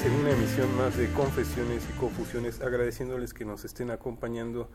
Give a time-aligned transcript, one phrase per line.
[0.00, 4.68] Ustedes en una emisión más de Confesiones y Confusiones, agradeciéndoles que nos estén acompañando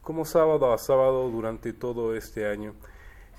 [0.00, 2.74] como sábado a sábado durante todo este año.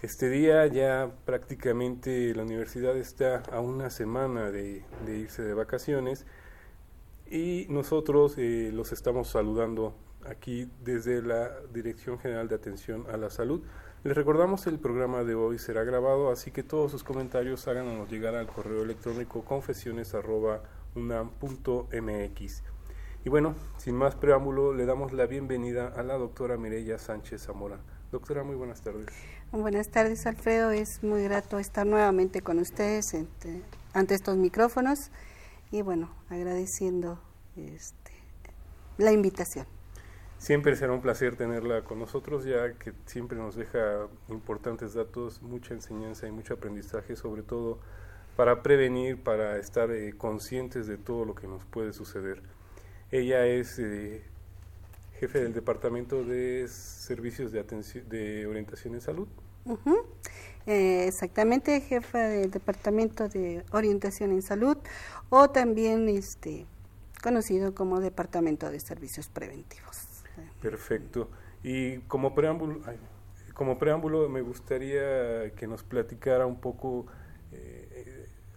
[0.02, 6.26] Este día ya prácticamente la universidad está a una semana de, irse de vacaciones
[7.30, 13.30] y nosotros eh, los estamos saludando aquí desde la Dirección General de Atención a la
[13.30, 13.64] Salud.
[14.04, 18.36] Les recordamos el programa de hoy será grabado, así que todos sus comentarios háganos llegar
[18.36, 19.44] al correo electrónico
[20.94, 22.64] confesiones.unam.mx.
[23.26, 27.80] Y bueno, sin más preámbulo, le damos la bienvenida a la doctora Mireya Sánchez Zamora.
[28.12, 29.08] Doctora, muy buenas tardes.
[29.52, 30.72] Buenas tardes, Alfredo.
[30.72, 33.62] Es muy grato estar nuevamente con ustedes ante,
[33.94, 35.10] ante estos micrófonos
[35.72, 37.20] y bueno, agradeciendo
[37.56, 38.12] este,
[38.98, 39.66] la invitación.
[40.38, 45.74] Siempre será un placer tenerla con nosotros, ya que siempre nos deja importantes datos, mucha
[45.74, 47.80] enseñanza y mucho aprendizaje, sobre todo
[48.36, 52.42] para prevenir, para estar eh, conscientes de todo lo que nos puede suceder.
[53.12, 54.24] Ella es eh,
[55.20, 59.28] jefe del Departamento de Servicios de, Atención, de Orientación en Salud.
[59.66, 60.06] Uh -huh.
[60.66, 64.78] eh, exactamente, jefa del Departamento de Orientación en Salud
[65.30, 66.66] o también este,
[67.22, 70.24] conocido como Departamento de Servicios Preventivos.
[70.62, 71.30] Perfecto.
[71.62, 72.98] Y como preámbulo, ay,
[73.54, 77.06] como preámbulo me gustaría que nos platicara un poco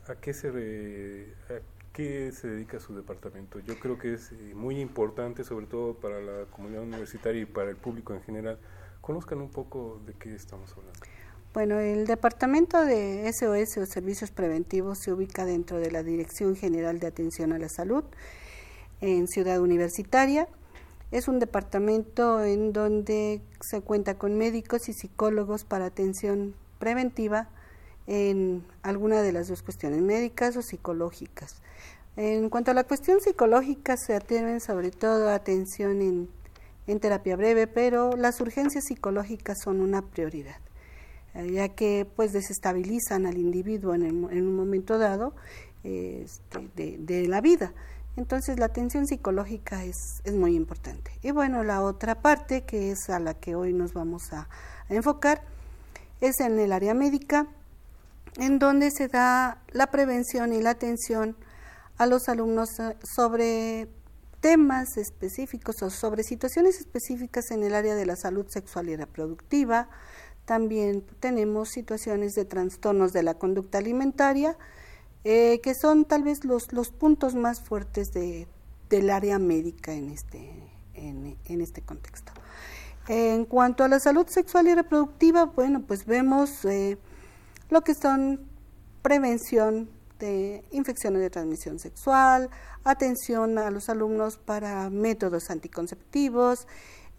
[0.09, 1.61] a qué se re, a
[1.93, 3.59] qué se dedica su departamento.
[3.61, 7.71] Yo creo que es eh, muy importante, sobre todo para la comunidad universitaria y para
[7.71, 8.59] el público en general.
[9.01, 10.99] Conozcan un poco de qué estamos hablando.
[11.55, 16.99] Bueno, el Departamento de SOS o Servicios Preventivos se ubica dentro de la Dirección General
[16.99, 18.05] de Atención a la Salud
[19.01, 20.49] en Ciudad Universitaria.
[21.13, 27.49] Es un departamento en donde se cuenta con médicos y psicólogos para atención preventiva
[28.07, 31.61] en alguna de las dos cuestiones, médicas o psicológicas.
[32.17, 38.17] En cuanto a la cuestión psicológica, se atienden sobre todo atención en, terapia breve, pero
[38.17, 40.57] las urgencias psicológicas son una prioridad,
[41.35, 45.35] ya que pues desestabilizan al individuo en, un momento dado
[45.85, 47.75] este, de, la vida.
[48.17, 51.11] Entonces la atención psicológica es, es, muy importante.
[51.23, 54.49] Y bueno, la otra parte que es a la que hoy nos vamos a,
[54.89, 55.43] a, enfocar
[56.23, 57.47] es en el área médica,
[58.39, 61.37] en donde se da la prevención y la atención
[61.99, 62.71] a los alumnos
[63.03, 63.89] sobre
[64.41, 69.89] temas específicos o sobre situaciones específicas en el área de la salud sexual y reproductiva.
[70.45, 74.57] También tenemos situaciones de trastornos de la conducta alimentaria,
[75.25, 78.47] eh, que son tal vez los, los puntos más fuertes de,
[78.89, 80.53] del área médica en este,
[80.95, 82.33] en, en este contexto.
[83.09, 86.99] En cuanto a la salud sexual y reproductiva, bueno, pues vemos eh,
[87.71, 88.41] lo que son
[89.03, 92.51] prevención de infecciones de transmisión sexual,
[92.85, 96.67] atención a los alumnos para métodos anticonceptivos,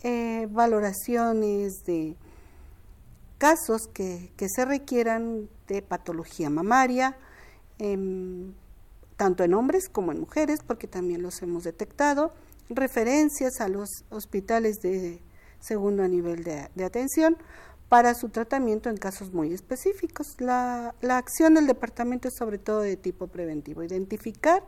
[0.04, 2.16] eh, valoraciones de
[3.38, 7.18] casos que, que se requieran de patología mamaria,
[7.80, 8.52] eh,
[9.16, 12.34] tanto en hombres como en mujeres, porque también los hemos detectado,
[12.70, 15.22] referencias a los hospitales de
[15.60, 17.38] segundo nivel de, de atención
[17.90, 20.40] para su tratamiento en casos muy específicos.
[20.40, 24.64] La, la, acción del departamento es sobre todo de tipo preventivo, identificar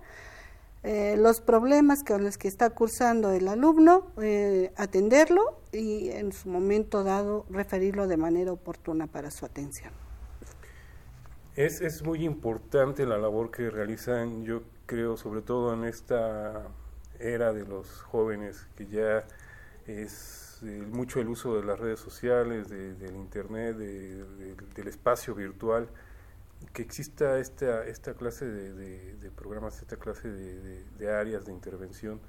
[0.82, 6.48] eh, los problemas con los que está cursando el alumno, eh, atenderlo y en su
[6.48, 9.92] momento dado referirlo de manera oportuna para su atención.
[11.58, 16.68] Es, es muy importante la labor que realizan, yo creo, sobre todo en esta
[17.20, 19.26] era de los jóvenes, que ya
[19.86, 24.88] es eh, mucho el uso de las redes sociales, de, del internet, de, de, del
[24.88, 25.90] espacio virtual,
[26.74, 32.20] que exista esta, esta clase de, programas, esta clase de, áreas de intervención.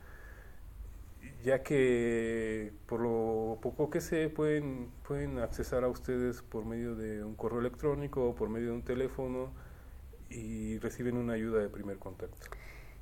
[1.44, 7.24] ya que por lo poco que sé pueden, pueden accesar a ustedes por medio de
[7.24, 9.50] un correo electrónico o por medio de un teléfono
[10.30, 12.59] y reciben una ayuda de primer contacto.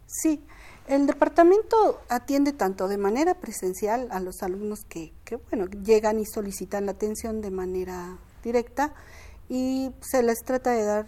[0.09, 0.43] Sí,
[0.87, 6.25] el departamento atiende tanto de manera presencial a los alumnos que, que bueno, llegan y
[6.25, 8.95] solicitan la atención de manera directa
[9.51, 11.07] y se les trata de dar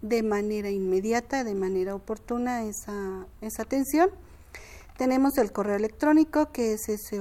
[0.00, 4.10] de manera inmediata, de manera oportuna esa, esa atención
[4.96, 7.20] tenemos el correo electrónico que es sos.unam.mx,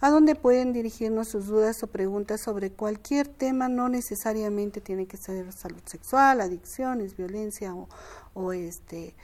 [0.00, 5.16] a donde pueden dirigirnos sus dudas o preguntas sobre cualquier tema, no necesariamente tiene que
[5.16, 7.74] ser salud sexual, adicciones, violencia
[8.34, 9.14] o, este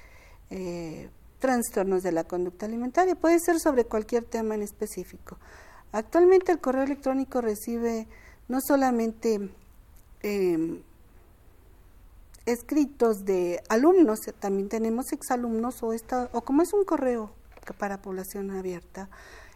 [0.51, 1.09] eh,
[1.39, 5.39] trastornos de la conducta alimentaria, puede ser sobre cualquier tema en específico.
[5.93, 8.09] Actualmente el correo electrónico recibe
[8.49, 9.51] no solamente
[10.23, 10.83] eh,
[12.47, 17.33] escritos de alumnos, también tenemos exalumnos o, esta, o como es un correo
[17.79, 19.09] para población abierta,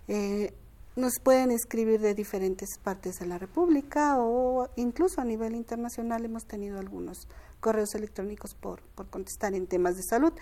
[0.08, 0.52] eh,
[0.96, 6.46] nos pueden escribir de diferentes partes de la República o incluso a nivel internacional hemos
[6.46, 7.26] tenido algunos
[7.58, 10.32] correos electrónicos por, por contestar en temas de salud.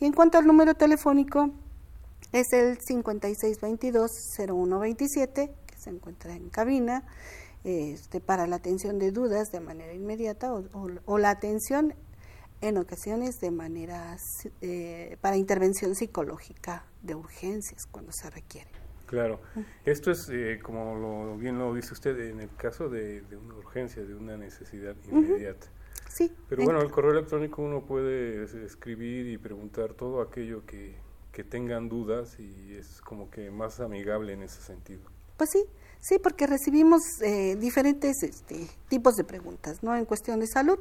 [0.00, 1.48] Y en cuanto al número telefónico,
[2.32, 7.04] es el 5622-0127, que se encuentra en cabina
[7.64, 11.94] este, para la atención de dudas de manera inmediata o, la atención
[12.60, 14.16] en ocasiones de manera
[14.60, 18.70] eh, para intervención psicológica de urgencias cuando se requiere.
[19.06, 19.40] Claro,
[19.84, 24.02] esto es eh, como lo, bien lo dice usted en el caso de, una urgencia,
[24.02, 25.66] de una necesidad inmediata.
[26.08, 26.32] Sí.
[26.48, 30.96] Pero bueno, el correo electrónico uno puede escribir y preguntar todo aquello que,
[31.30, 35.02] que tengan dudas y es como que más amigable en ese sentido.
[35.36, 35.64] Pues sí,
[36.02, 39.96] Sí, porque recibimos eh, diferentes este, tipos de preguntas, ¿no?
[39.96, 40.80] En cuestión de salud.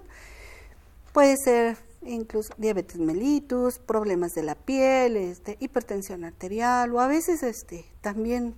[1.13, 7.43] Puede ser incluso diabetes mellitus, problemas de la piel, este, hipertensión arterial o a veces
[7.43, 8.55] este, también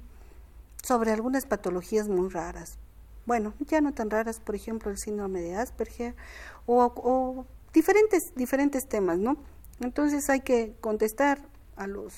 [0.81, 2.77] sobre algunas patologías muy raras.
[3.25, 6.15] Bueno, ya no tan raras, por ejemplo, el síndrome de Asperger
[6.65, 9.35] o, o diferentes, diferentes temas, ¿no?
[9.81, 11.41] Entonces hay que contestar
[11.75, 12.13] a los,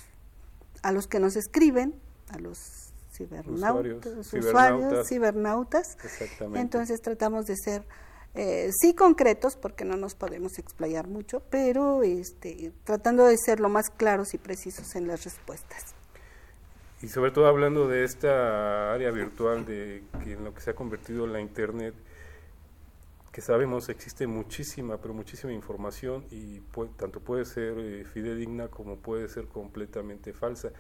[0.83, 2.00] a los que nos escriben,
[2.30, 5.97] a los cibernautas, usuarios, cibernautas.
[6.53, 7.83] Entonces tratamos de ser
[8.35, 13.69] eh, sí concretos porque no nos podemos explayar mucho, pero este, tratando de ser lo
[13.69, 15.95] más claros y precisos en las respuestas.
[17.01, 20.75] Y sobre todo hablando de esta área virtual de que en lo que se ha
[20.75, 21.94] convertido la internet,
[23.31, 26.62] que sabemos existe muchísima, pero muchísima información y
[26.97, 30.71] tanto puede ser eh, fidedigna como puede ser completamente falsa.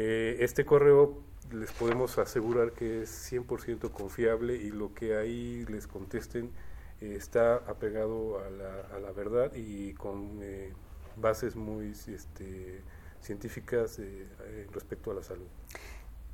[0.00, 1.18] Eh, este correo
[1.50, 6.52] les podemos asegurar que es 100% confiable y lo que ahí les contesten
[7.00, 10.72] eh, está apegado a la, a la, verdad y con eh,
[11.16, 12.80] bases muy este,
[13.20, 14.28] científicas eh,
[14.72, 15.48] respecto a la salud.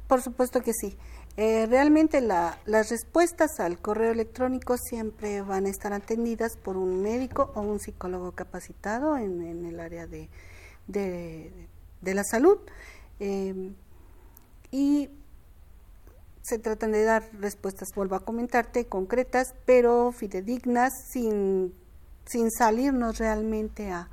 [0.08, 0.98] Por supuesto que sí.
[1.34, 7.50] realmente la, las respuestas al correo electrónico siempre van a estar atendidas por un médico
[7.54, 10.28] o un psicólogo capacitado en, el área de,
[10.86, 12.58] de la salud
[14.70, 15.08] y
[16.42, 21.72] se tratan de dar respuestas, vuelvo a comentarte, concretas, pero fidedignas, sin,
[22.26, 24.10] sin salirnos realmente a,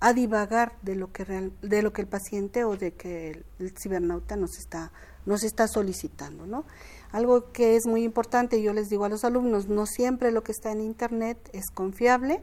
[0.00, 3.74] a divagar de lo que real, de lo que el paciente o de que el,
[3.80, 4.92] cibernauta nos está
[5.24, 6.64] nos está solicitando, ¿no?
[7.12, 10.50] Algo que es muy importante, yo les digo a los alumnos, no siempre lo que
[10.50, 12.42] está en internet es confiable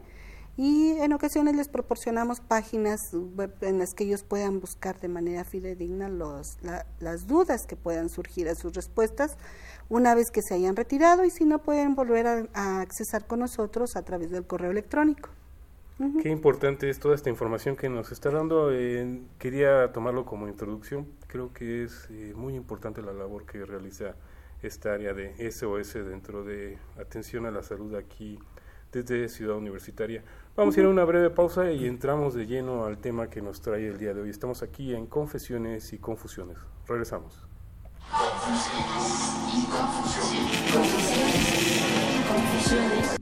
[0.62, 5.42] y en ocasiones les proporcionamos páginas web en las que ellos puedan buscar de manera
[5.42, 6.58] fidedigna los,
[6.98, 9.38] las dudas que puedan surgir a sus respuestas
[9.88, 13.96] una vez que se hayan retirado y si no pueden volver a, accesar con nosotros
[13.96, 15.30] a través del correo electrónico.
[16.20, 18.70] Qué importante es toda esta información que nos está dando.
[18.70, 21.06] Eh, quería tomarlo como introducción.
[21.26, 24.14] Creo que es eh, muy importante la labor que realiza
[24.62, 28.38] esta área de SOS dentro de atención a la salud aquí
[28.92, 30.22] desde Ciudad Universitaria.
[30.60, 33.62] Vamos a ir a una breve pausa y entramos de lleno al tema que nos
[33.62, 34.28] trae el día de hoy.
[34.28, 36.58] Estamos aquí en Confesiones y Confusiones.
[36.86, 37.48] Regresamos.
[38.12, 40.60] Confesiones y confusiones.
[42.28, 43.19] Confesiones A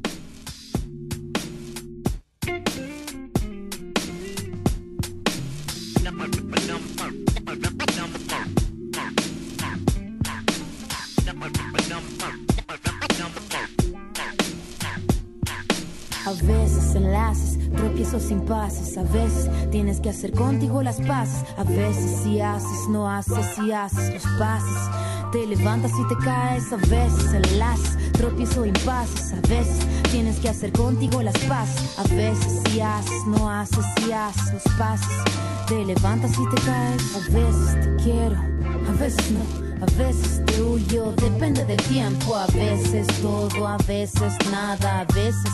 [18.30, 21.44] A veces tienes que hacer contigo las paces.
[21.56, 25.30] A veces si haces, no haces, y haces los pases.
[25.32, 26.70] Te levantas y te caes.
[26.70, 29.32] A veces enlaces, tropiezo, impases.
[29.32, 31.98] A veces tienes que hacer contigo las paces.
[31.98, 35.08] A veces si haces, no haces, y haces los pases
[35.66, 37.02] Te levantas y te caes.
[37.16, 39.40] A veces te quiero, a veces no.
[39.80, 42.36] A veces te huyo, depende del tiempo.
[42.36, 45.00] A veces todo, a veces nada.
[45.00, 45.50] A veces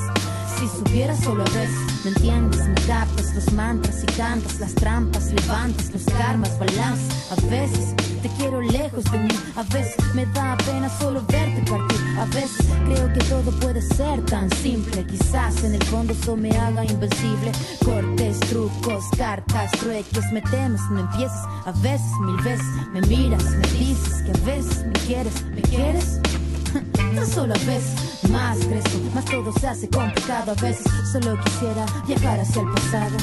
[0.59, 5.33] si supieras solo a veces, me entiendes, me captas los mantras y cantas las trampas,
[5.33, 7.33] levantas los karmas, balanzas.
[7.33, 12.01] A veces te quiero lejos de mí, a veces me da pena solo verte partir.
[12.19, 16.51] A veces creo que todo puede ser tan simple, quizás en el fondo eso me
[16.57, 17.53] haga invencible.
[17.85, 21.41] Cortes, trucos, cartas, trueques, me temes, no empieces.
[21.65, 26.21] A veces, mil veces, me miras, me dices que a veces me quieres, me quieres.
[27.15, 30.53] Tan solo a más crezco, más todo se hace complicado.
[30.53, 33.17] A veces solo quisiera viajar hacia el pasado.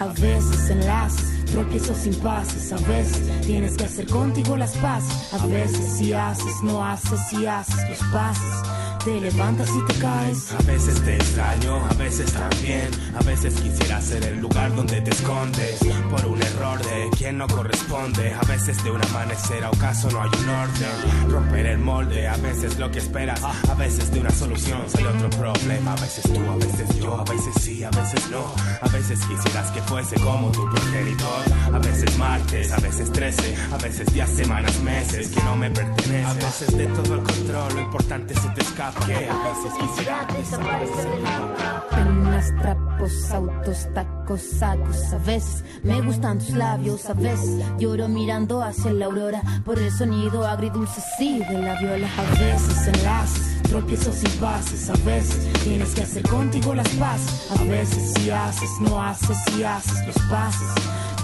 [0.00, 2.72] A veces enlaces, tropiezos impases.
[2.72, 5.32] A veces tienes que hacer contigo las paces.
[5.32, 8.79] A veces si haces, no haces, si haces los pases.
[9.04, 10.52] Te levantas y te caes.
[10.52, 12.90] A veces te extraño, a veces también.
[13.18, 15.78] A veces quisiera ser el lugar donde te escondes.
[16.10, 18.34] Por un error de quien no corresponde.
[18.34, 21.30] A veces de un amanecer a ocaso no hay un orden.
[21.30, 23.42] Romper el molde, a veces lo que esperas.
[23.42, 25.92] A veces de una solución sale otro problema.
[25.92, 28.54] A veces tú, a veces yo, a veces sí, a veces no.
[28.82, 31.44] A veces quisieras que fuese como tu progenitor.
[31.72, 33.56] A veces martes, a veces trece.
[33.72, 36.24] A veces días, semanas, meses que no me pertenece.
[36.24, 38.60] A veces de todo el control, lo importante se te
[38.96, 41.86] a veces quisiera desaparecer del mapa.
[41.90, 45.12] Penas, trapos, autos, tacos, sacos.
[45.12, 49.90] A veces me gustan tus labios, a veces lloro mirando hacia la aurora por el
[49.90, 52.08] sonido agridulce sí de la viola.
[52.18, 54.90] A veces enlaces, tropiezos y pases.
[54.90, 57.50] A veces tienes que hacer contigo las paces.
[57.50, 60.68] A veces si haces, no haces, si haces los pases.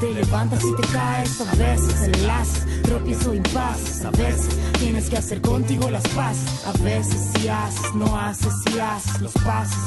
[0.00, 5.40] Te levantas y te caes, a veces enlaces, tropiezo impases, a veces tienes que hacer
[5.40, 7.55] contigo las paces, a veces si haces,
[7.94, 9.78] no haces, si haces los pases.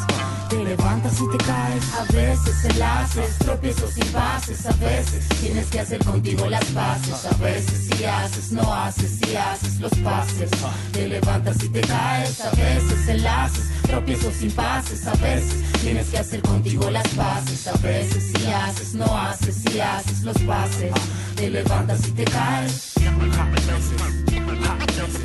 [0.50, 6.04] Te levantas y te caes, a veces enlaces, tropiezos impases, a veces tienes que hacer
[6.04, 10.50] contigo las paces, a veces si haces, no haces, si haces los pases.
[10.92, 16.42] Te levantas y te caes, a veces enlaces, tropiezos impases, a veces tienes que hacer
[16.42, 20.92] contigo las paces, a veces si haces, no haces, si haces los pases.
[21.36, 22.94] Te levantas y te caes.
[22.98, 25.22] A veces, a veces,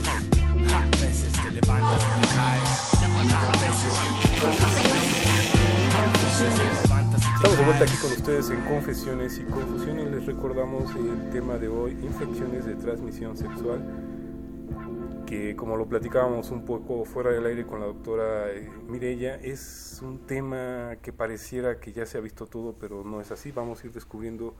[0.72, 1.33] a veces
[7.36, 10.10] Estamos de vuelta aquí con ustedes en Confesiones y Confusiones.
[10.10, 13.80] Les recordamos el tema de hoy, infecciones de transmisión sexual,
[15.26, 20.00] que como lo platicábamos un poco fuera del aire con la doctora eh, Mireya, es
[20.02, 23.52] un tema que pareciera que ya se ha visto todo, pero no es así.
[23.52, 24.54] Vamos a ir descubriendo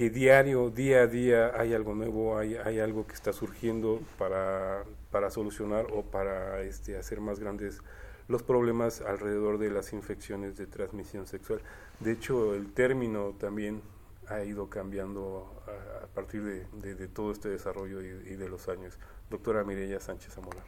[0.00, 4.84] que diario, día a día hay algo nuevo, hay, hay algo que está surgiendo para,
[5.10, 7.82] para solucionar o para este, hacer más grandes
[8.26, 11.60] los problemas alrededor de las infecciones de transmisión sexual.
[11.98, 13.82] De hecho, el término también
[14.26, 15.62] ha ido cambiando
[16.02, 18.98] a, partir de, todo este desarrollo y, y de los años.
[19.28, 20.60] Doctora Mireya Sánchez Zamora.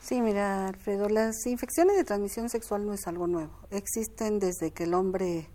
[0.00, 3.50] Sí, mira, Alfredo, las infecciones de transmisión sexual no es algo nuevo.
[3.70, 5.48] Existen desde que el hombre,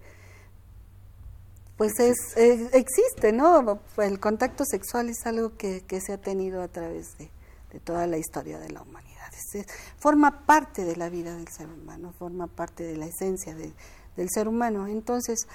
[1.77, 3.80] pues es, eh, existe, ¿no?
[3.98, 7.32] El contacto sexual es algo que, que se ha tenido a través de,
[7.72, 9.13] de toda la historia de la humanidad.
[9.34, 9.65] Es-
[9.98, 13.74] forma parte de la vida del ser humano, forma parte de la esencia de-
[14.15, 14.88] del ser humano.
[14.88, 15.48] Entonces,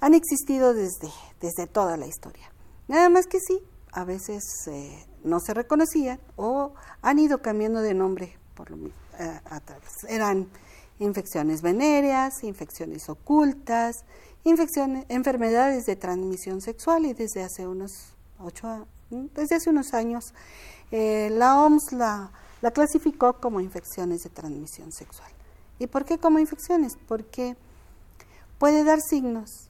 [0.00, 1.10] han existido desde,
[1.40, 2.50] desde toda la historia.
[2.88, 3.60] Nada más que sí,
[3.92, 8.92] a veces eh, no se reconocían o han ido cambiando de nombre por lo mi-
[9.18, 9.90] eh, a través.
[10.08, 10.48] Eran
[10.98, 14.04] infecciones venéreas, infecciones ocultas,
[14.46, 20.34] infecciones, enfermedades de transmisión sexual y desde hace unos ocho, desde hace unos años
[20.92, 22.30] eh, la OMS la,
[22.62, 25.30] la clasificó como infecciones de transmisión sexual.
[25.80, 26.96] ¿Y por qué como infecciones?
[27.08, 27.56] Porque
[28.58, 29.68] puede dar signos,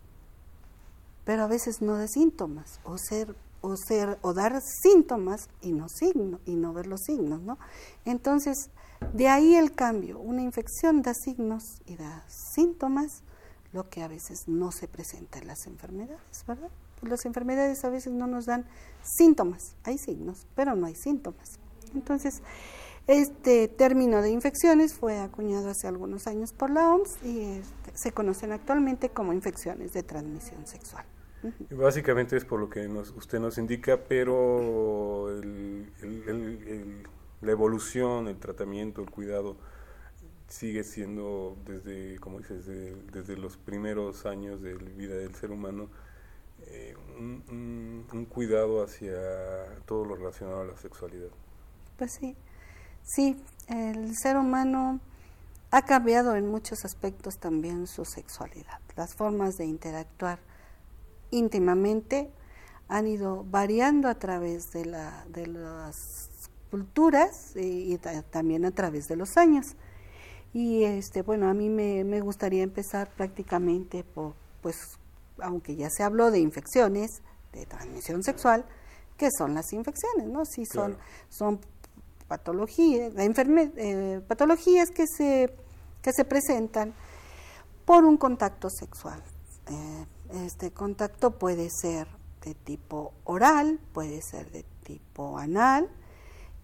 [1.24, 5.88] pero a veces no da síntomas, o ser, o ser, o dar síntomas y no
[5.88, 7.58] signo, y no ver los signos, ¿no?
[8.04, 8.70] Entonces,
[9.14, 10.18] de ahí el cambio.
[10.18, 13.22] Una infección da signos y da síntomas,
[13.76, 16.70] lo que a veces no se presenta en las enfermedades, ¿verdad?
[16.98, 18.64] Pues las enfermedades a veces no nos dan
[19.02, 21.58] síntomas, hay signos, pero no hay síntomas.
[21.94, 22.42] Entonces,
[23.06, 28.12] este término de infecciones fue acuñado hace algunos años por la OMS y este, se
[28.12, 31.04] conocen actualmente como infecciones de transmisión sexual.
[31.70, 37.06] Y Básicamente es por lo que nos, usted nos indica, pero el- el- el-
[37.42, 39.56] la evolución, el tratamiento, el cuidado
[40.48, 45.50] sigue siendo desde, como dices, desde, desde los primeros años de la vida del ser
[45.50, 45.90] humano,
[46.68, 49.16] eh, un, un- un cuidado hacia
[49.86, 51.30] todo lo relacionado a la sexualidad.
[51.96, 52.36] Pues sí,
[53.04, 53.36] sí,
[53.68, 55.00] el ser humano
[55.70, 58.80] ha cambiado en muchos aspectos también su sexualidad.
[58.96, 60.40] Las formas de interactuar
[61.30, 62.30] íntimamente
[62.88, 67.98] han ido variando a través de, la, de las culturas y,
[68.30, 69.76] también a través de los años.
[70.52, 74.98] Y este, bueno, a mí me, me gustaría empezar prácticamente por, pues,
[75.38, 77.22] aunque ya se habló de infecciones
[77.52, 78.64] de transmisión sexual,
[79.16, 80.26] ¿qué son las infecciones?
[80.28, 80.44] ¿no?
[80.44, 80.96] Sí, son,
[81.28, 81.60] son
[82.28, 85.54] patologías, eh, patologías que se,
[86.02, 86.94] que se presentan
[87.84, 89.22] por un contacto sexual.
[89.68, 90.06] Eh,
[90.44, 92.08] este contacto puede ser
[92.42, 95.88] de tipo oral, puede ser de tipo anal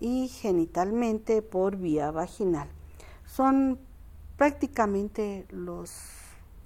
[0.01, 2.69] y genitalmente por vía vaginal.
[3.35, 3.79] Son
[4.37, 5.91] prácticamente los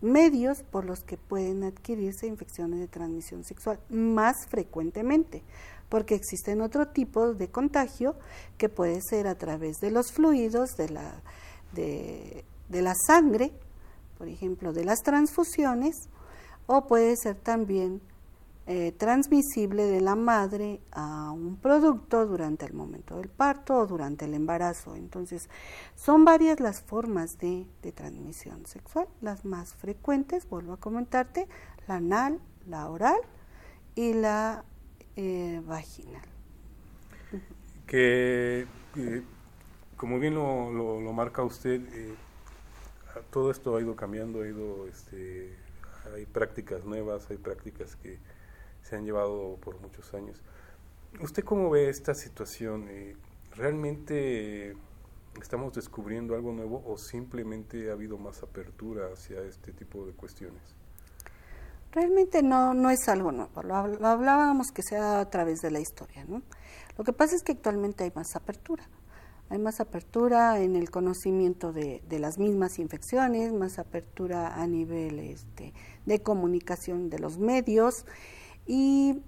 [0.00, 5.42] medios por los que pueden adquirirse infecciones de transmisión sexual más frecuentemente,
[5.88, 8.16] porque existen otro tipo de contagio
[8.58, 11.22] que puede ser a través de los fluidos de la,
[11.72, 13.52] de, de la sangre,
[14.18, 16.08] por ejemplo, de las transfusiones,
[16.66, 18.00] o puede ser también
[18.68, 24.24] eh, transmisible de la madre a un producto durante el momento del parto o durante
[24.24, 24.96] el embarazo.
[24.96, 25.48] Entonces,
[25.94, 29.06] son varias las formas de, transmisión sexual.
[29.20, 31.46] Las más frecuentes, vuelvo a comentarte,
[31.86, 33.20] la anal, la oral
[33.94, 34.64] y la
[35.14, 36.26] eh, vaginal.
[37.86, 38.66] Que,
[39.96, 42.16] como bien lo, lo, marca usted, eh,
[43.30, 45.54] todo esto ha ido cambiando, ha ido, este,
[46.12, 48.18] hay prácticas nuevas, hay prácticas que
[48.88, 50.40] se han llevado por muchos años.
[51.20, 52.86] ¿Usted cómo ve esta situación?
[52.88, 53.16] Eh,
[53.56, 54.76] ¿Realmente
[55.40, 60.62] estamos descubriendo algo nuevo o simplemente ha habido más apertura hacia este tipo de cuestiones?
[61.90, 66.24] Realmente no, no es algo nuevo, lo, hablábamos que sea a través de la historia.
[66.28, 66.42] ¿no?
[66.96, 68.88] Lo que pasa es que actualmente hay más apertura.
[69.48, 75.20] Hay más apertura en el conocimiento de, de las mismas infecciones, más apertura a nivel
[75.20, 75.72] este,
[76.04, 78.04] de comunicación de los medios
[78.66, 79.22] y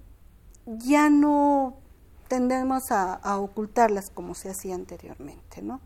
[0.65, 1.77] ya no
[2.27, 5.81] tendemos a, ocultarlas como se hacía anteriormente, ¿no?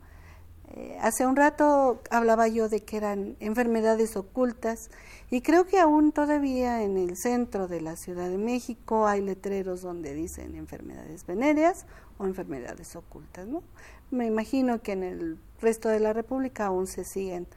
[0.76, 4.90] Eh, hace un rato hablaba yo de que eran enfermedades ocultas
[5.30, 9.82] y creo que aún todavía en el centro de la Ciudad de México hay letreros
[9.82, 11.86] donde dicen enfermedades venéreas
[12.18, 13.62] o enfermedades ocultas, ¿no?
[14.10, 17.48] Me imagino que en el resto de la República aún se siguen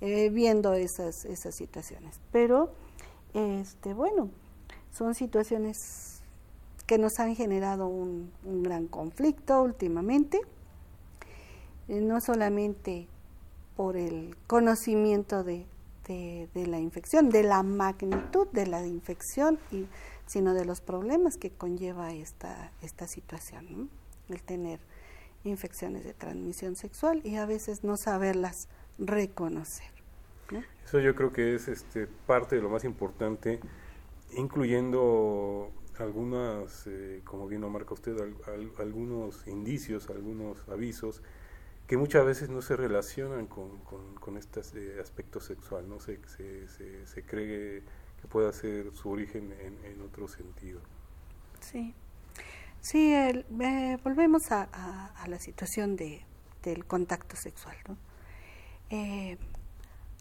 [0.00, 2.72] eh, viendo esas, esas situaciones, pero
[3.32, 4.30] este, bueno,
[4.96, 6.22] son situaciones
[6.86, 8.32] que nos han generado un,
[8.62, 10.40] gran conflicto últimamente,
[11.88, 13.06] eh, no solamente
[13.76, 15.66] por el conocimiento de,
[16.54, 19.86] la infección, de la magnitud de la infección, y,
[20.26, 23.90] sino de los problemas que conlleva esta, esta situación,
[24.28, 24.80] el tener
[25.44, 29.90] infecciones de transmisión sexual y a veces no saberlas reconocer.
[30.84, 33.60] Eso yo creo que es este, parte de lo más importante
[34.36, 38.16] incluyendo algunas, eh, como bien lo marca usted,
[38.78, 41.22] algunos indicios, algunos avisos
[41.86, 43.78] que muchas veces no se relacionan con,
[44.20, 46.00] con, este eh, aspecto sexual, ¿no?
[46.00, 47.82] Se, se, se, cree
[48.20, 50.80] que pueda ser su origen en, otro sentido.
[51.60, 51.94] Sí,
[52.80, 56.24] sí el, eh, volvemos a, a, la situación de,
[56.62, 57.76] del contacto sexual.
[57.88, 57.96] ¿no?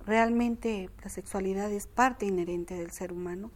[0.08, 3.52] realmente la sexualidad es parte inherente del ser humano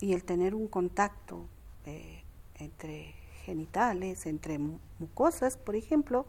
[0.00, 1.46] y el tener un contacto
[1.84, 2.22] eh,
[2.56, 4.58] entre genitales, entre
[4.98, 6.26] mucosas, por ejemplo,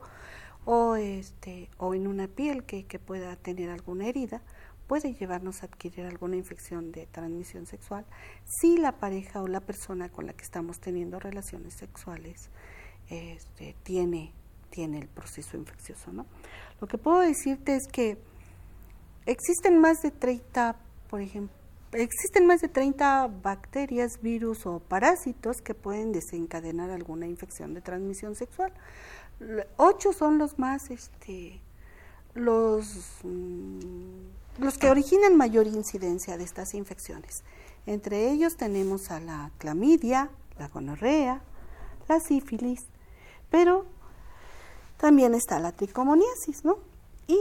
[0.65, 4.41] o, este, o en una piel que, que pueda tener alguna herida,
[4.87, 8.05] puede llevarnos a adquirir alguna infección de transmisión sexual
[8.45, 12.49] si la pareja o la persona con la que estamos teniendo relaciones sexuales
[13.09, 14.31] este, tiene,
[14.69, 16.11] tiene el proceso infeccioso.
[16.11, 16.25] ¿no?
[16.79, 18.17] Lo que puedo decirte es que
[19.25, 20.77] existen más de 30,
[21.09, 21.55] por ejemplo,
[21.97, 28.35] Existen más de 30 bacterias, virus o parásitos que pueden desencadenar alguna infección de transmisión
[28.35, 28.71] sexual.
[29.77, 31.59] Ocho son los más, este,
[32.35, 32.85] los,
[33.23, 37.43] mm, los que originan mayor incidencia de estas infecciones.
[37.87, 40.29] Entre ellos tenemos a la clamidia,
[40.59, 41.41] la gonorrea,
[42.07, 42.85] la sífilis,
[43.49, 43.87] pero
[44.97, 46.77] también está la tricomoniasis, ¿no?
[47.25, 47.39] Y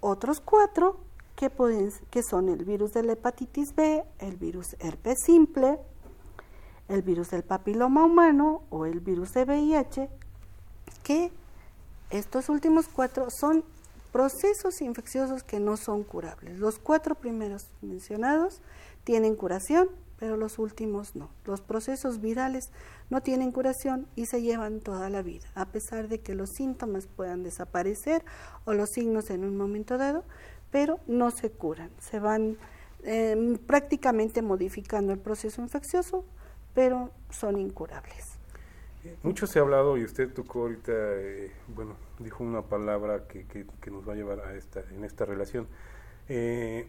[0.00, 1.00] otros cuatro
[1.36, 5.78] que, son el virus de la hepatitis B, el virus herpes simple,
[6.88, 10.08] el virus del papiloma humano o el virus de VIH,
[11.02, 11.32] que
[12.10, 13.64] estos últimos cuatro son
[14.12, 16.58] procesos infecciosos que no son curables.
[16.58, 18.60] Los cuatro primeros mencionados
[19.02, 21.30] tienen curación, pero los últimos no.
[21.44, 22.70] Los procesos virales
[23.10, 27.08] no tienen curación y se llevan toda la vida, a pesar de que los síntomas
[27.08, 28.24] puedan desaparecer
[28.64, 30.24] o los signos en un momento dado,
[30.74, 32.56] pero no se curan, se van
[33.04, 36.24] em, prácticamente modificando el proceso infeccioso,
[36.74, 38.32] pero son incurables.
[39.22, 43.90] Mucho se ha hablado y usted tocó ahorita, eh, bueno, dijo una palabra que, que,
[43.92, 45.68] nos va a llevar a esta, en esta relación.
[46.28, 46.88] Eh,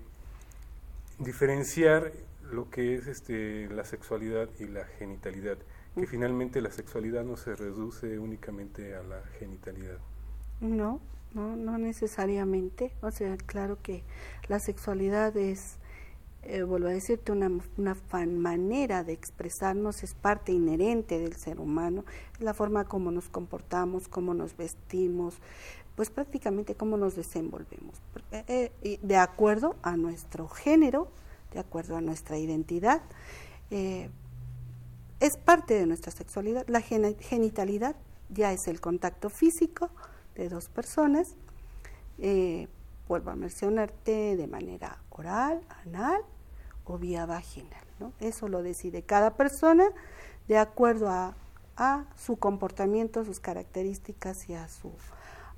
[1.19, 5.60] diferenciar lo que es este, la sexualidad y la genitalidad,
[5.93, 10.00] que finalmente la sexualidad no se reduce únicamente a la genitalidad.
[10.60, 11.02] No,
[11.36, 12.91] no, no necesariamente.
[13.02, 14.04] O sea, claro que
[14.48, 15.78] la sexualidad es,
[16.43, 17.95] eh, vuelvo a decirte, una, una
[18.26, 22.06] manera de expresarnos, es parte inherente del ser humano,
[22.39, 25.36] la forma como nos comportamos, cómo nos vestimos,
[25.95, 28.71] pues prácticamente cómo nos desenvolvemos, eh,
[29.02, 31.10] de acuerdo a nuestro género,
[31.54, 33.02] de acuerdo a nuestra identidad.
[33.71, 34.10] Eh,
[35.19, 36.65] es parte de nuestra sexualidad.
[36.67, 37.95] La genitalidad
[38.30, 39.89] ya es el contacto físico
[40.36, 41.36] de dos personas.
[42.17, 42.67] Eh,
[43.08, 46.21] vuelvo a mencionarte de manera oral, anal
[46.86, 47.84] o vía vaginal.
[48.19, 49.86] Eso lo decide cada persona
[50.48, 51.36] de acuerdo a,
[52.15, 54.93] su comportamiento, sus características y a su,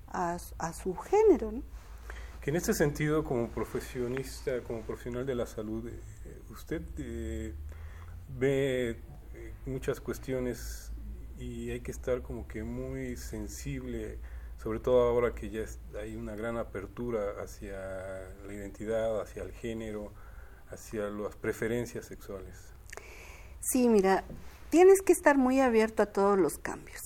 [0.08, 0.40] a,
[0.74, 1.52] su género
[2.48, 7.54] en este sentido, como profesionista, como profesional de la salud, eh, usted eh,
[8.40, 10.94] ve eh, muchas cuestiones
[11.38, 14.20] y hay que estar como que muy sensible,
[14.68, 15.64] sobre todo ahora que ya
[15.98, 17.80] hay una gran apertura hacia
[18.46, 20.12] la identidad, hacia el género,
[20.70, 22.54] hacia las preferencias sexuales.
[23.62, 24.26] Sí, mira,
[24.70, 27.00] tienes que estar muy abierto a todos los cambios.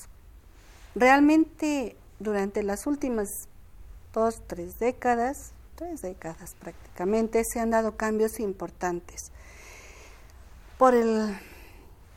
[0.95, 3.29] Realmente durante las últimas
[4.11, 9.31] dos, tres décadas, tres décadas prácticamente, se han dado cambios importantes.
[10.79, 11.37] Por el,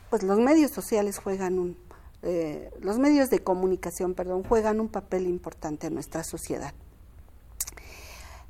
[0.09, 1.84] pues los medios sociales juegan un,
[2.25, 6.73] eh, los medios de comunicación, perdón, juegan un papel importante en nuestra sociedad.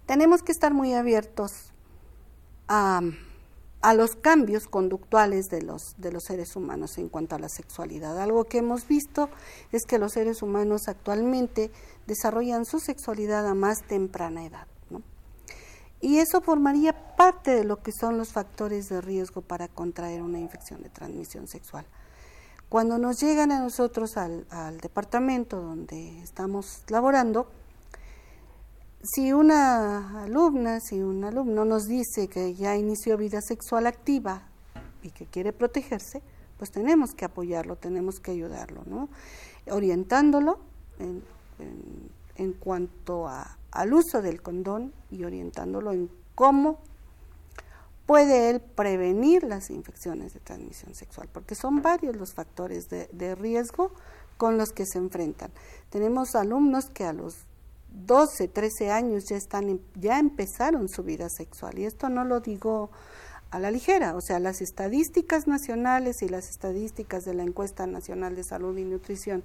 [0.05, 1.73] Tenemos que estar muy abiertos
[2.69, 3.01] a,
[3.93, 8.19] los cambios conductuales de los, de los seres humanos en cuanto a la sexualidad.
[8.19, 9.29] Algo que hemos visto
[9.71, 11.69] es que los seres humanos actualmente
[12.07, 14.67] desarrollan su sexualidad a más temprana edad.
[16.01, 20.39] Y eso formaría parte de lo que son los factores de riesgo para contraer una
[20.39, 21.85] infección de transmisión sexual.
[22.75, 24.45] Cuando nos llegan a nosotros al,
[24.81, 27.47] departamento donde estamos laborando,
[29.01, 34.49] si una alumna, si un alumno nos dice que ya inició vida sexual activa
[35.03, 36.21] y que quiere protegerse,
[36.57, 39.07] pues tenemos que apoyarlo, tenemos que ayudarlo, ¿no?
[39.71, 40.59] Orientándolo
[40.99, 41.23] en,
[42.35, 46.79] en, cuanto a, al uso del condón y orientándolo en cómo
[48.05, 53.91] puede él prevenir las infecciones de transmisión sexual, porque son varios los factores de, riesgo
[54.37, 55.51] con los que se enfrentan.
[55.89, 57.35] Tenemos alumnos que a los
[58.05, 62.89] 12, 13 años ya están ya empezaron su vida sexual y esto no lo digo
[63.51, 68.35] a la ligera, o sea, las estadísticas nacionales y las estadísticas de la encuesta nacional
[68.35, 69.43] de salud y nutrición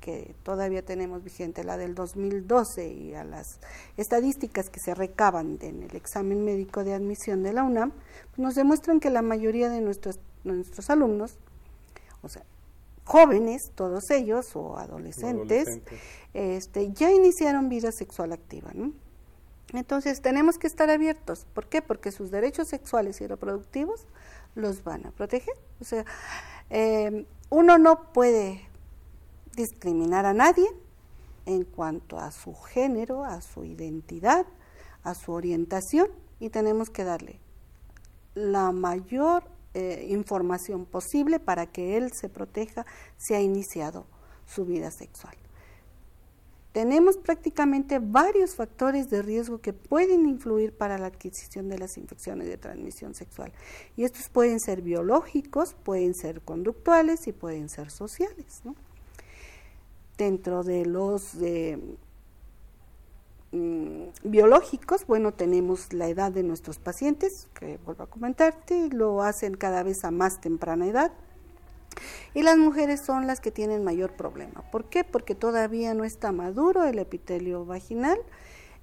[0.00, 3.60] que todavía tenemos vigente, la del 2012, y a las
[3.96, 7.92] estadísticas que se recaban en el examen médico de admisión de la UNAM,
[8.30, 11.38] pues nos demuestran que la mayoría de nuestros, nuestros alumnos,
[12.22, 12.42] o sea,
[13.04, 15.80] jóvenes, todos ellos, o adolescentes,
[16.32, 18.70] Este, ya iniciaron vida sexual activa.
[18.72, 18.92] ¿no?
[19.72, 21.44] Entonces tenemos que estar abiertos.
[21.52, 21.82] ¿Por qué?
[21.82, 24.06] Porque sus derechos sexuales y reproductivos
[24.54, 25.54] los van a proteger.
[25.80, 26.04] O sea,
[26.70, 28.69] eh, uno no puede
[29.60, 30.66] discriminar a nadie
[31.46, 34.46] en cuanto a su género, a su identidad,
[35.02, 37.40] a su orientación y tenemos que darle
[38.34, 39.44] la mayor
[39.74, 42.86] eh, información posible para que él se proteja
[43.18, 44.06] si ha iniciado
[44.46, 45.36] su vida sexual.
[46.72, 52.46] Tenemos prácticamente varios factores de riesgo que pueden influir para la adquisición de las infecciones
[52.46, 53.52] de transmisión sexual.
[53.96, 58.60] Y estos pueden ser biológicos, pueden ser conductuales y pueden ser sociales.
[58.62, 58.76] ¿no?
[60.20, 61.34] Dentro de los
[63.52, 69.54] mm, biológicos, bueno, tenemos la edad de nuestros pacientes, que vuelvo a comentarte, lo hacen
[69.56, 71.12] cada vez a más temprana edad.
[72.34, 74.62] Y las mujeres son las que tienen mayor problema.
[74.70, 75.04] ¿Por qué?
[75.04, 78.18] Porque todavía no está maduro el epitelio vaginal,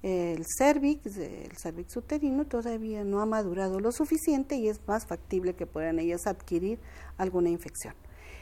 [0.02, 5.54] el cervix, el cervix uterino todavía no ha madurado lo suficiente y es más factible
[5.54, 6.80] que puedan ellas adquirir
[7.16, 7.94] alguna infección.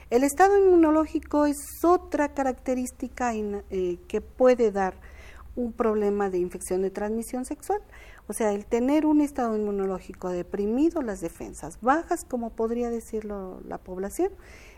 [0.08, 4.94] El estado inmunológico es otra característica eh, que puede dar
[5.56, 7.80] un problema de infección de transmisión sexual.
[8.28, 13.78] O sea, el tener un estado inmunológico deprimido, las defensas bajas, como podría decirlo la
[13.78, 14.30] población,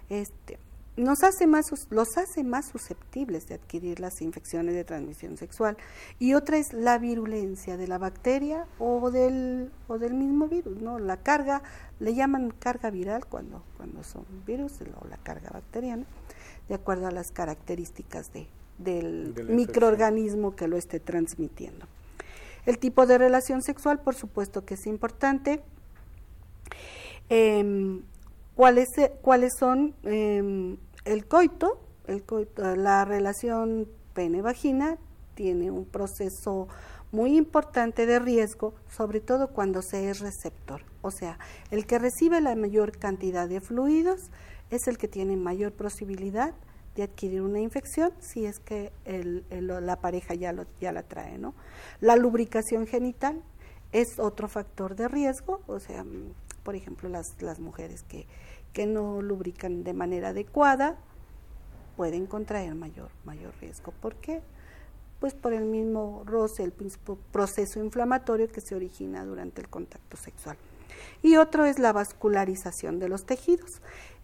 [0.09, 0.59] este,
[0.99, 5.77] nos hace más, los hace más susceptibles de adquirir las infecciones de transmisión sexual.
[6.19, 10.99] Y otra es la virulencia de la bacteria o del, o del mismo virus, ¿no?
[10.99, 11.63] La carga,
[12.01, 16.05] le llaman carga viral cuando, cuando son virus o la carga bacteriana,
[16.69, 21.87] de acuerdo a las características de, del microorganismo que lo esté transmitiendo.
[22.67, 25.63] El tipo de relación sexual, por supuesto que es importante.
[27.29, 28.03] Em,
[28.57, 28.89] ¿cuáles,
[29.23, 30.77] ¿Cuáles son em,
[31.09, 34.99] el coito, el coito, la relación pene-vagina
[35.35, 36.69] tiene un proceso
[37.13, 40.83] muy importante de riesgo, sobre todo cuando se es receptor.
[41.01, 41.39] O sea,
[41.71, 44.31] el que recibe la mayor cantidad de fluidos
[44.71, 46.53] es el que tiene mayor posibilidad
[46.95, 51.39] de adquirir una infección si es que la pareja ya, lo, ya la trae.
[51.39, 51.55] ¿no?
[52.01, 53.43] La lubricación genital
[53.93, 56.05] es otro factor de riesgo, o sea,
[56.65, 58.27] por ejemplo, las, las mujeres que
[58.79, 60.95] que no lubrican de manera adecuada
[61.97, 63.91] pueden contraer mayor, mayor riesgo.
[63.91, 64.41] ¿Por qué?
[65.19, 66.73] Pues por el mismo roce, el
[67.33, 70.57] proceso inflamatorio que se origina durante el contacto sexual.
[71.23, 73.83] Y otro es la vascularización de los tejidos.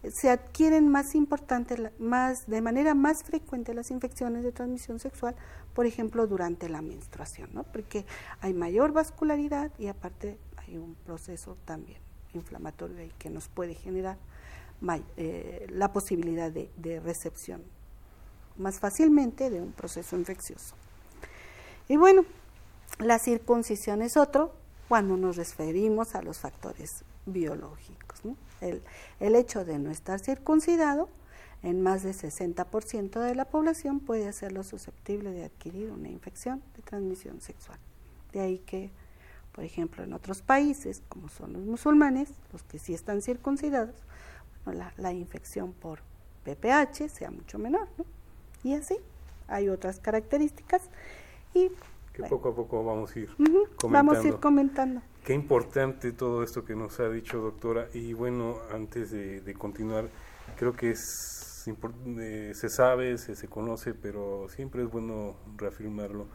[0.09, 5.35] Se adquieren más importante, más, de manera más frecuente las infecciones de transmisión sexual,
[5.75, 7.65] por ejemplo, durante la menstruación, ¿no?
[7.65, 8.07] porque
[8.41, 11.99] hay mayor vascularidad y aparte hay un proceso también
[12.35, 14.17] inflamatorio ahí que nos puede generar
[15.17, 17.63] eh, la posibilidad de, recepción
[18.57, 20.75] más fácilmente de un proceso infeccioso.
[21.89, 22.25] Y bueno,
[22.99, 24.55] la circuncisión es otro
[24.89, 28.21] cuando nos referimos a los factores biológicos.
[28.61, 28.83] El,
[29.21, 31.09] el, hecho de no estar circuncidado
[31.63, 36.83] en más del 60% de la población puede hacerlo susceptible de adquirir una infección de
[36.83, 37.79] transmisión sexual.
[38.33, 38.91] De ahí que,
[39.53, 43.97] por ejemplo, en otros países, como son los musulmanes, los que sí están circuncidados,
[44.73, 46.01] la, infección por
[46.45, 47.89] PPH sea mucho menor.
[47.99, 48.05] ¿no?
[48.63, 48.97] Y así,
[49.49, 50.83] hay otras características
[51.53, 51.71] y
[52.13, 53.89] que poco a poco vamos a ir comentando.
[53.89, 55.03] Vamos a ir comentando.
[55.25, 57.89] Qué importante todo esto que nos ha dicho, doctora.
[57.93, 60.09] Y bueno, antes de, continuar,
[60.57, 61.45] creo que es
[62.19, 66.27] eh, se sabe, se, se conoce, pero siempre es bueno reafirmarlo,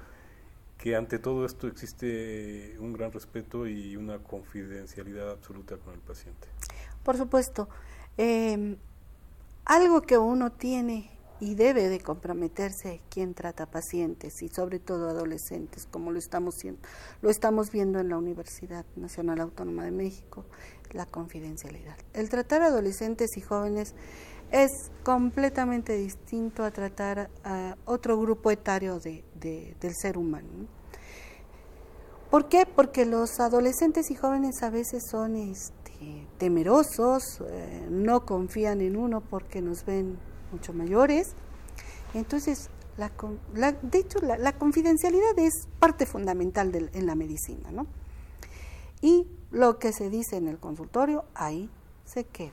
[0.77, 6.47] que ante todo esto existe un gran respeto y una confidencialidad absoluta con el paciente.
[7.03, 7.69] Por supuesto.
[8.21, 8.75] Eh,
[9.63, 15.87] algo que uno tiene y debe de comprometerse quien trata pacientes y sobre todo adolescentes,
[15.89, 16.55] como lo estamos,
[17.21, 20.43] lo estamos viendo en la Universidad Nacional Autónoma de México,
[20.91, 21.95] la confidencialidad.
[22.11, 23.95] El tratar adolescentes y jóvenes
[24.51, 30.67] es completamente distinto a tratar a otro grupo etario de, del ser humano.
[32.29, 32.65] ¿Por qué?
[32.65, 35.78] Porque los adolescentes y jóvenes a veces son este,
[36.37, 40.17] temerosos, eh, no confían en uno porque nos ven
[40.51, 41.33] mucho mayores.
[42.13, 47.87] Entonces, la, de hecho, la, confidencialidad es parte fundamental en la medicina, ¿no?
[49.01, 51.69] Y lo que se dice en el consultorio, ahí
[52.05, 52.51] se queda.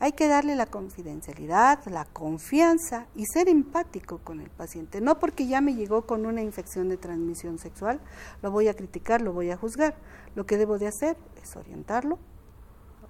[0.00, 5.00] Hay que darle la confidencialidad, la confianza y ser empático con el paciente.
[5.00, 8.00] No porque ya me llegó con una infección de transmisión sexual,
[8.42, 9.96] lo voy a criticar, lo voy a juzgar.
[10.36, 12.18] Lo que debo de hacer es orientarlo,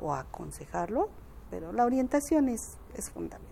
[0.00, 1.08] o aconsejarlo,
[1.50, 3.48] pero la orientación es, es fundamental.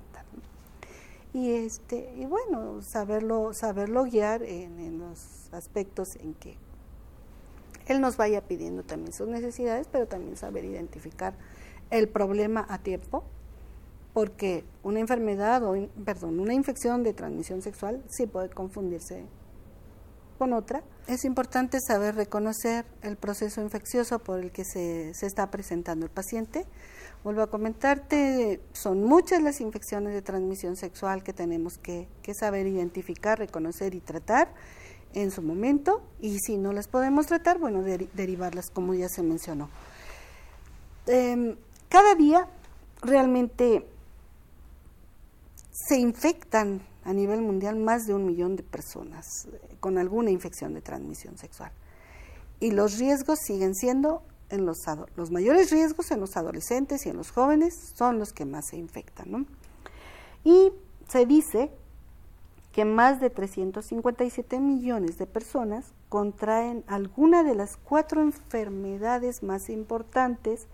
[1.33, 6.57] Y, este, y bueno, saberlo, saberlo guiar en, en los aspectos en que
[7.87, 11.35] él nos vaya pidiendo también sus necesidades, pero también saber identificar
[11.91, 13.23] el problema a tiempo,
[14.13, 19.27] porque una enfermedad o, perdón, una infección de transmisión sexual sí puede confundirse
[20.37, 20.83] con otra.
[21.07, 26.11] Es importante saber reconocer el proceso infeccioso por el que se, se, está presentando el
[26.11, 26.67] paciente.
[27.25, 33.39] Vuelvo a comentarte, son muchas las infecciones de transmisión sexual que tenemos que, saber identificar,
[33.39, 34.53] reconocer y tratar
[35.13, 39.71] en su momento y si no las podemos tratar, bueno, derivarlas como ya se mencionó.
[41.07, 41.57] Em,
[41.89, 42.49] cada día
[43.03, 43.87] realmente
[45.77, 50.73] se infectan a nivel mundial más de un millón de personas eh, con alguna infección
[50.73, 51.71] de transmisión sexual.
[52.61, 54.79] Y los riesgos siguen siendo, en los,
[55.17, 58.77] los mayores riesgos en los adolescentes y en los jóvenes son los que más se
[58.77, 59.47] infectan.
[60.45, 60.73] Y
[61.09, 61.71] se dice
[62.73, 70.67] que más de 357 millones de personas contraen alguna de las cuatro enfermedades más importantes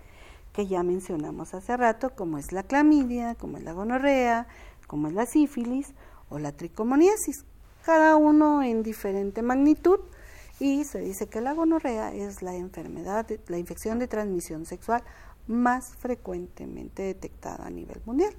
[0.53, 4.47] que ya mencionamos hace rato, como es la clamidia, como es la gonorrea,
[4.93, 5.95] como es la sífilis
[6.29, 7.47] o la tricomoniasis.
[7.83, 10.01] cada uno en diferente magnitud
[10.61, 15.03] y se dice que la gonorrea es la enfermedad, la infección de transmisión sexual
[15.47, 18.35] más frecuentemente detectada a nivel mundial,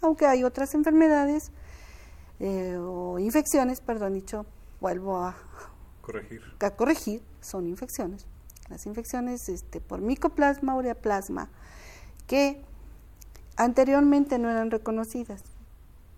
[0.00, 1.52] aunque hay otras enfermedades
[2.40, 4.46] eh, o infecciones, perdón dicho,
[4.80, 5.36] vuelvo a
[6.00, 6.40] corregir.
[6.60, 8.26] a corregir, son infecciones.
[8.70, 11.50] Las infecciones este, por micoplasma, ureaplasma,
[12.26, 12.64] que
[13.56, 15.44] anteriormente no eran reconocidas,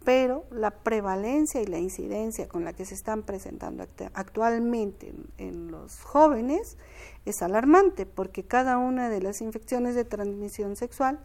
[0.05, 6.03] pero la prevalencia y la incidencia con la que se están presentando actualmente en, los
[6.03, 6.79] jóvenes
[7.27, 11.21] es alarmante porque cada una de las infecciones de transmisión sexual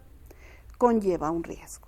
[0.78, 1.88] conlleva un riesgo.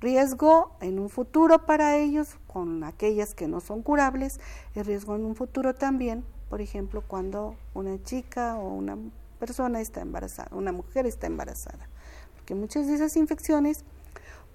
[0.00, 4.40] Riesgo en un futuro para ellos, con aquellas que no son curables,
[4.74, 8.98] y riesgo en un futuro también, por ejemplo, cuando una chica o una
[9.38, 11.88] persona está embarazada, una mujer está embarazada,
[12.34, 13.84] porque muchas de esas infecciones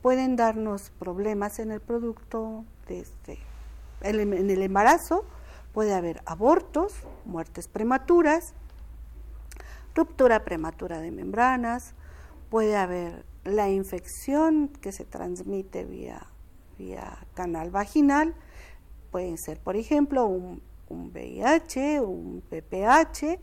[0.07, 3.39] pueden darnos problemas en el producto, desde
[3.99, 5.25] en el embarazo,
[5.73, 6.93] puede haber abortos,
[7.25, 8.53] muertes prematuras,
[9.93, 11.93] ruptura prematura de membranas,
[12.49, 16.25] puede haber la infección que se transmite vía,
[16.77, 18.33] vía canal vaginal,
[19.11, 23.41] pueden ser, por ejemplo, un, VIH, un PPH,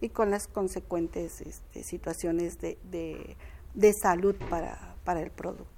[0.00, 2.78] y con las consecuentes este, situaciones de,
[3.74, 5.75] de, salud para, para el producto.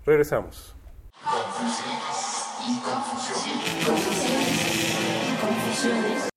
[0.04, 0.76] Regresamos.
[1.24, 5.40] Confusiones y confusiones.
[5.40, 6.35] Confusiones.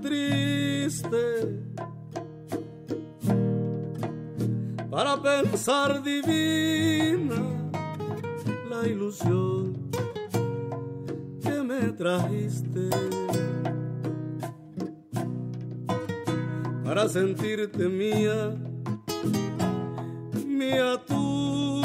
[0.00, 1.60] Triste.
[4.90, 7.70] Para pensar divina
[8.68, 9.90] la ilusión
[11.42, 12.90] que me trajiste.
[16.84, 18.56] Para sentirte mía,
[20.44, 21.82] mía tú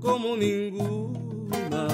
[0.00, 1.88] como ninguna,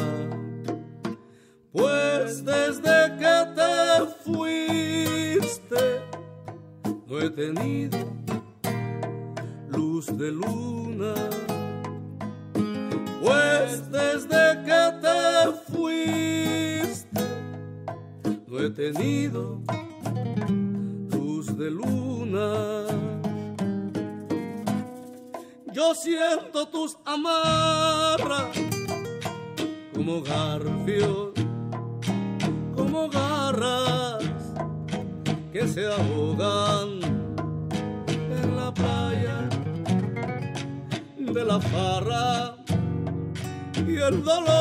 [1.72, 6.00] pues desde que te fuiste
[7.06, 7.98] no he tenido
[9.68, 11.14] luz de luna,
[13.22, 17.20] pues desde que te fuiste
[18.46, 19.60] no he tenido
[21.10, 22.86] luz de luna.
[25.72, 28.58] Yo siento tus amarras
[29.94, 31.31] como garfios,
[32.92, 34.22] como garras
[35.50, 37.00] que se ahogan
[38.06, 39.48] en la playa
[41.16, 42.56] de la farra
[43.74, 44.52] y el dolor.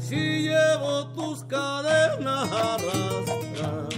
[0.00, 3.94] Si llevo tus cadenas arrastras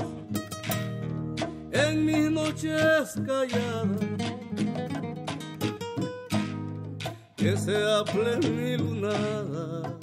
[1.73, 3.99] en mis noches calladas,
[7.35, 9.97] que sea plenilunada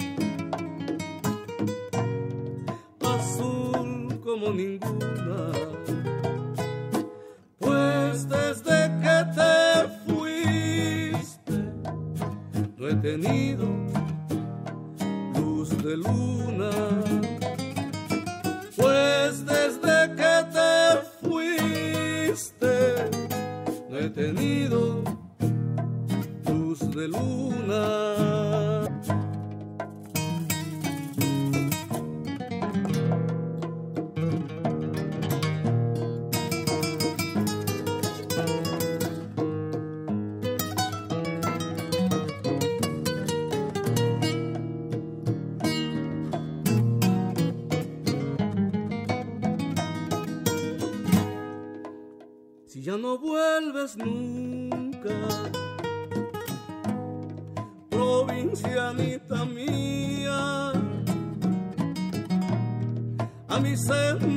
[4.24, 5.52] como ninguna.
[7.58, 9.52] Pues desde que te
[10.06, 11.52] fuiste
[12.76, 13.66] no he tenido
[15.34, 16.70] luz de luna.
[18.76, 20.72] Pues desde que te
[21.22, 22.74] fuiste
[23.88, 25.02] no he tenido
[26.46, 28.13] luz de luna.
[52.94, 55.14] Ya no vuelves nunca.
[57.90, 60.72] Provincianita mía,
[63.48, 64.33] a mi senda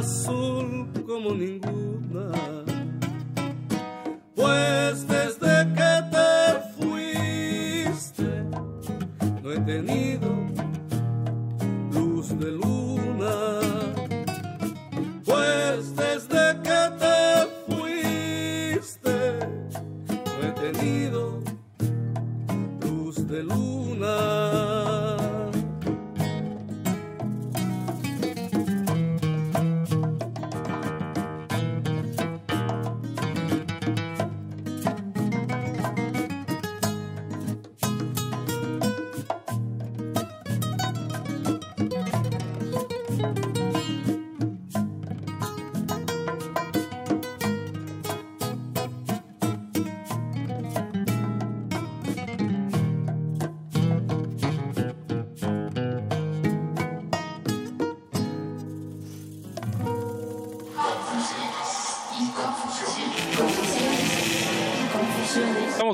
[0.00, 2.59] azul como ninguna.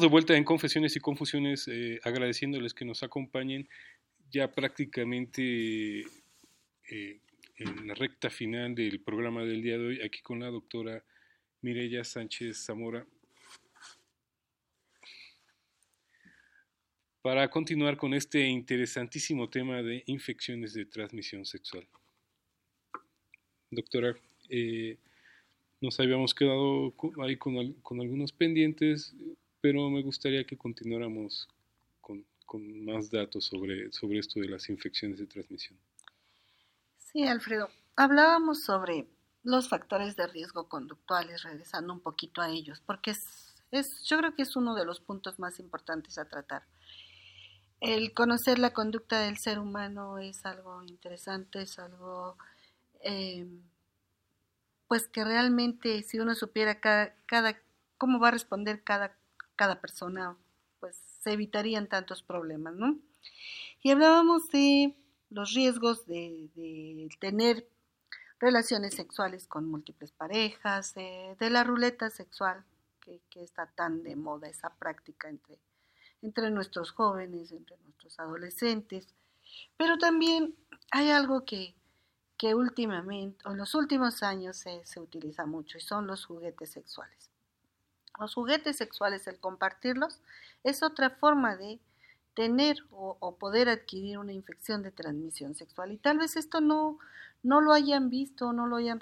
[0.09, 3.69] Vuelta en Confesiones y Confusiones, eh, agradeciéndoles que nos acompañen
[4.31, 6.01] ya prácticamente
[6.91, 7.21] eh,
[7.57, 11.05] en la recta final del programa del día de hoy, aquí con la doctora
[11.63, 13.07] Mireya Sánchez Zamora.
[17.23, 21.89] Para continuar con este interesantísimo tema de infecciones de transmisión sexual.
[23.71, 24.17] Doctora,
[24.49, 24.99] eh,
[25.81, 29.17] nos habíamos quedado ahí con algunos pendientes,
[29.67, 31.49] pero me gustaría que continuáramos
[32.01, 35.77] con, con más datos sobre, sobre esto de las infecciones de transmisión.
[36.99, 37.69] Sí, Alfredo.
[37.97, 39.09] Hablábamos sobre
[39.43, 44.37] los factores de riesgo conductuales, regresando un poquito a ellos, porque es, es, yo creo
[44.37, 46.63] que es uno de los puntos más importantes a tratar.
[47.81, 52.39] El conocer la conducta del ser humano es algo interesante, es algo,
[53.01, 53.49] eh,
[54.87, 57.61] pues que realmente si uno supiera cada, cada,
[57.99, 59.17] cómo va a responder cada,
[59.57, 60.37] cada persona,
[60.81, 62.99] pues se evitarían tantos problemas, ¿no?
[63.83, 64.95] Y hablábamos de
[65.31, 67.69] los riesgos de, de tener
[68.39, 72.65] relaciones sexuales con múltiples parejas, de, de la ruleta sexual,
[73.01, 75.59] que, que, está tan de moda esa práctica entre,
[76.23, 79.09] entre nuestros jóvenes, entre nuestros adolescentes.
[79.77, 80.55] Pero también
[80.91, 81.75] hay algo que,
[82.37, 86.71] que últimamente, o en los últimos años se, se utiliza mucho, y son los juguetes
[86.71, 87.31] sexuales.
[88.19, 90.21] Los juguetes sexuales, el compartirlos,
[90.65, 91.79] es otra forma de
[92.35, 95.93] tener o, poder adquirir una infección de transmisión sexual.
[95.93, 96.99] Y tal vez esto no,
[97.43, 99.01] no lo hayan visto, no lo hayan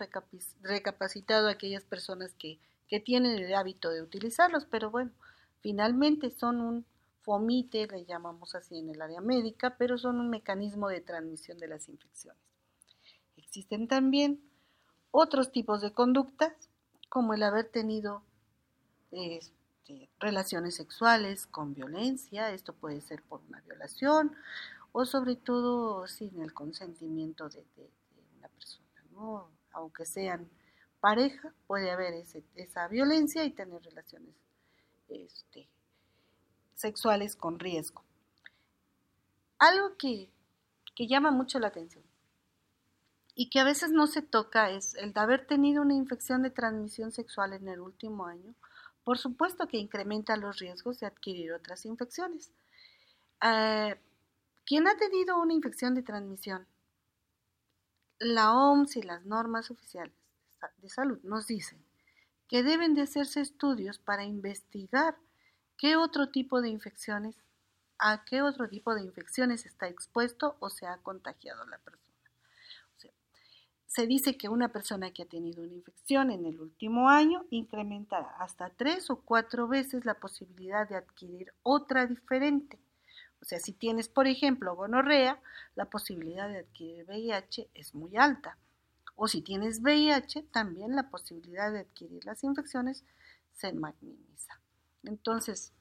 [0.62, 2.58] recapacitado aquellas personas que,
[2.88, 5.10] que tienen el hábito de utilizarlos, pero bueno,
[5.60, 6.86] finalmente son un
[7.22, 11.68] fomite, le llamamos así en el área médica, pero son un mecanismo de transmisión de
[11.68, 12.40] las infecciones.
[13.36, 14.40] Existen también
[15.10, 16.52] otros tipos de conductas,
[17.08, 18.22] como el haber tenido
[19.14, 24.34] este, relaciones sexuales con violencia, esto puede ser por una violación
[24.92, 27.64] o sobre todo sin el consentimiento de,
[28.38, 29.50] una persona, ¿no?
[29.72, 30.48] aunque sean
[31.00, 32.14] pareja, puede haber
[32.54, 34.34] esa violencia y tener relaciones
[35.08, 35.68] este,
[36.74, 38.02] sexuales con riesgo.
[39.58, 40.30] Algo que,
[40.94, 42.04] que llama mucho la atención
[43.34, 46.50] y que a veces no se toca es el de haber tenido una infección de
[46.50, 48.54] transmisión sexual en el último año,
[49.04, 52.50] por supuesto que incrementa los riesgos de adquirir otras infecciones.
[53.42, 53.96] Eh,
[54.66, 56.66] ¿Quién ha tenido una infección de transmisión?
[58.18, 60.14] La OMS y las normas oficiales
[60.78, 61.84] de salud nos dicen
[62.48, 65.16] que deben de hacerse estudios para investigar
[65.76, 67.36] qué otro tipo de infecciones,
[67.98, 72.03] a qué otro tipo de infecciones está expuesto o se ha contagiado la persona.
[73.94, 78.34] Se dice que una persona que ha tenido una infección en el último año incrementará
[78.40, 82.80] hasta tres o cuatro veces la posibilidad de adquirir otra diferente.
[83.40, 85.40] O sea, si tienes, por ejemplo, gonorrea,
[85.76, 88.58] la posibilidad de adquirir VIH es muy alta.
[89.14, 93.04] O si tienes VIH, también la posibilidad de adquirir las infecciones
[93.52, 94.58] se magnifica.
[95.04, 95.72] Entonces,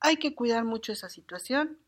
[0.00, 1.78] hay que cuidar mucho esa situación.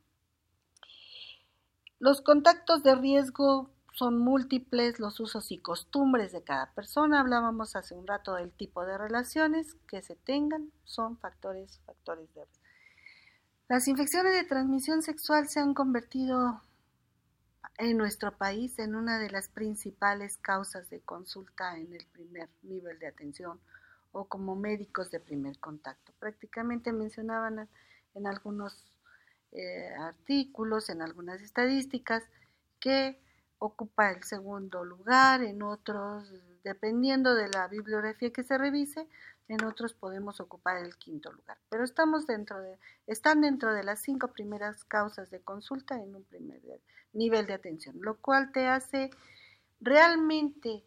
[1.99, 7.21] Los contactos de riesgo son múltiples, los usos y costumbres de cada persona.
[7.21, 12.47] Hablábamos hace un rato del tipo de relaciones que se tengan, son factores, factores de.
[13.69, 16.61] Las infecciones de transmisión sexual se han convertido
[17.79, 22.99] en nuestro país en una de las principales causas de consulta en el primer nivel
[22.99, 23.61] de atención
[24.13, 26.13] o como médicos de primer contacto.
[26.19, 27.69] Prácticamente mencionaban
[28.15, 28.93] en algunos
[29.53, 32.23] eh, artículos, en algunas estadísticas,
[32.79, 33.19] que
[33.65, 36.29] ocupa el segundo lugar, en otros,
[36.65, 39.07] dependiendo de la bibliografía que se revise,
[39.47, 41.59] en otros podemos ocupar el quinto lugar.
[41.69, 46.25] Pero estamos dentro de, están dentro de las cinco primeras causas de consulta en un
[46.25, 46.61] primer
[47.13, 49.11] nivel de atención, lo cual te hace
[49.81, 50.85] realmente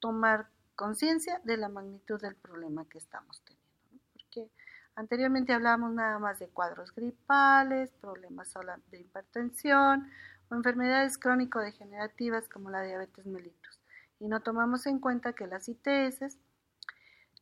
[0.00, 4.02] tomar conciencia de la magnitud del problema que estamos teniendo.
[4.12, 4.50] Porque
[4.96, 8.52] anteriormente hablábamos nada más de cuadros gripales, problemas
[8.90, 10.10] de hipertensión
[10.50, 13.80] o enfermedades crónico-degenerativas como la diabetes mellitus.
[14.20, 16.36] Y no tomamos en cuenta que las ITS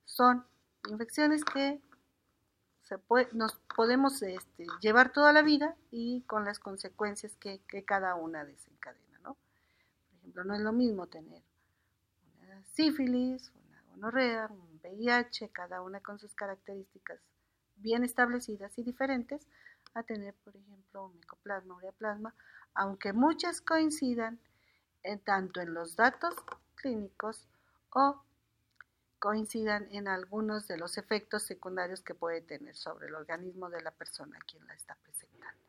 [0.05, 0.45] son
[0.89, 1.81] infecciones que
[3.33, 8.45] nos podemos este, llevar toda la vida y con las consecuencias que, que, cada una
[8.45, 9.35] desencadena, ¿no?
[9.35, 11.43] Por ejemplo, no es lo mismo tener
[12.41, 17.19] una sífilis, una gonorrea, un VIH, cada una con sus características
[17.77, 19.47] bien establecidas y diferentes,
[19.95, 22.35] a tener, por ejemplo, un micoplasma, ureaplasma,
[22.77, 24.39] aunque muchas coincidan
[25.03, 26.35] en, tanto en los datos
[26.77, 27.49] clínicos
[27.91, 28.23] o
[29.19, 33.91] coincidan en algunos de los efectos secundarios que puede tener sobre el organismo de la
[33.91, 35.65] persona quien la está presentando.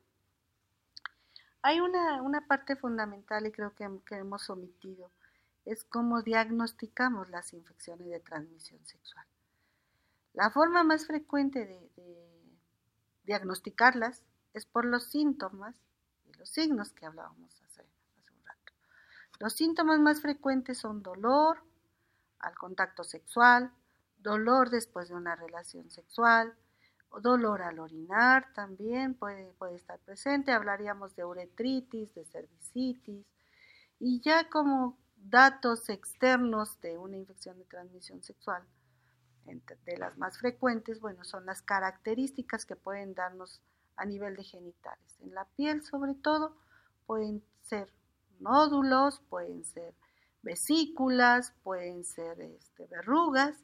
[1.62, 5.10] Hay una, parte fundamental y creo que, hemos omitido,
[5.66, 9.26] es cómo diagnosticamos las infecciones de transmisión sexual.
[10.34, 11.92] La forma más frecuente de,
[13.24, 15.76] diagnosticarlas es por los síntomas
[16.38, 18.74] los signos que hablábamos hace, hace un rato.
[19.40, 21.64] Los síntomas más frecuentes son dolor,
[22.40, 23.72] al contacto sexual,
[24.20, 26.56] dolor después de una relación sexual,
[27.22, 33.26] dolor al orinar también puede, puede estar presente, hablaríamos de uretritis, de cervicitis,
[34.00, 38.64] y ya como datos externos de una infección de transmisión sexual,
[39.86, 43.62] de las más frecuentes, bueno, son las características que pueden darnos
[43.98, 45.20] a nivel de genitales.
[45.20, 46.56] En la piel, sobre todo,
[47.06, 47.92] pueden ser
[48.40, 49.94] nódulos, pueden ser
[50.44, 53.56] vesículas, pueden ser este, verrugas,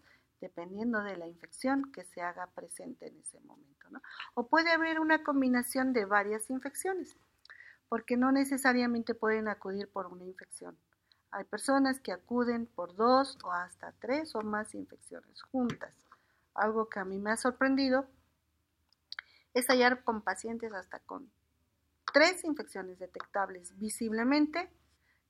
[0.42, 3.88] dependiendo de la infección que se haga presente en ese momento.
[3.90, 4.02] ¿no?
[4.34, 7.16] O puede haber una combinación de varias infecciones,
[7.88, 10.78] porque no necesariamente pueden acudir por una infección.
[11.32, 15.94] Hay personas que acuden por dos o hasta tres o más infecciones juntas.
[16.54, 18.06] Algo que a mí me ha sorprendido
[19.54, 21.32] es hallar con pacientes hasta con
[22.14, 24.70] tres infecciones detectables visiblemente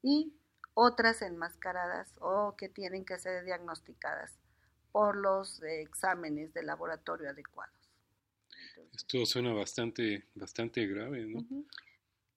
[0.01, 0.33] y
[0.73, 4.37] otras enmascaradas o que tienen que ser diagnosticadas
[4.91, 7.73] por los exámenes de laboratorio adecuados.
[8.93, 11.45] Esto suena bastante, bastante grave, ¿no?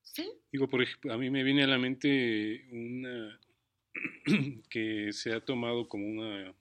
[0.02, 0.32] Sí.
[0.50, 3.38] Digo, por ejemplo, a mí me viene a la mente una
[4.70, 6.54] que se ha tomado como una,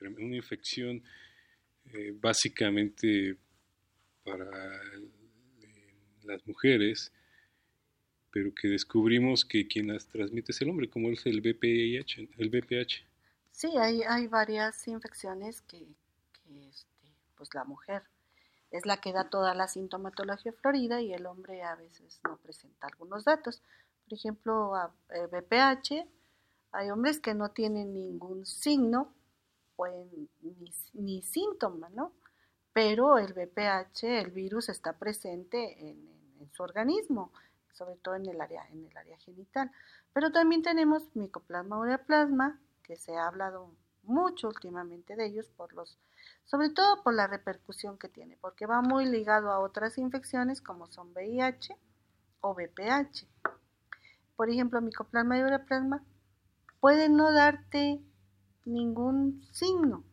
[0.00, 1.02] una infección
[1.92, 3.36] eh, básicamente
[4.24, 7.12] para eh, las mujeres
[8.34, 12.18] pero que descubrimos que quien las transmite es el hombre, como es el BPH.
[12.36, 13.06] El BPH.
[13.52, 15.86] Sí, hay, hay varias infecciones que,
[16.68, 18.02] este, pues la mujer
[18.72, 22.88] es la que da toda la sintomatología florida y el hombre a veces no presenta
[22.88, 23.62] algunos datos.
[24.02, 24.72] Por ejemplo,
[25.10, 26.04] el BPH,
[26.72, 29.14] hay hombres que no tienen ningún signo
[29.76, 32.12] pueden, ni, ni síntoma, ¿no?
[32.74, 36.12] Pero el BPH, el virus está presente en,
[36.52, 37.32] su organismo
[37.72, 39.70] sobre todo en el área, en el área genital.
[40.12, 45.98] Pero también tenemos micoplasma ureaplasma, que se ha hablado mucho últimamente de ellos, por los,
[46.44, 50.86] sobre todo por la repercusión que tiene, porque va muy ligado a otras infecciones como
[50.86, 51.76] son VIH
[52.42, 53.26] o VPH.
[54.36, 56.04] Por ejemplo, micoplasma y ureaplasma
[56.80, 58.00] puede no darte
[58.64, 60.04] ningún signo,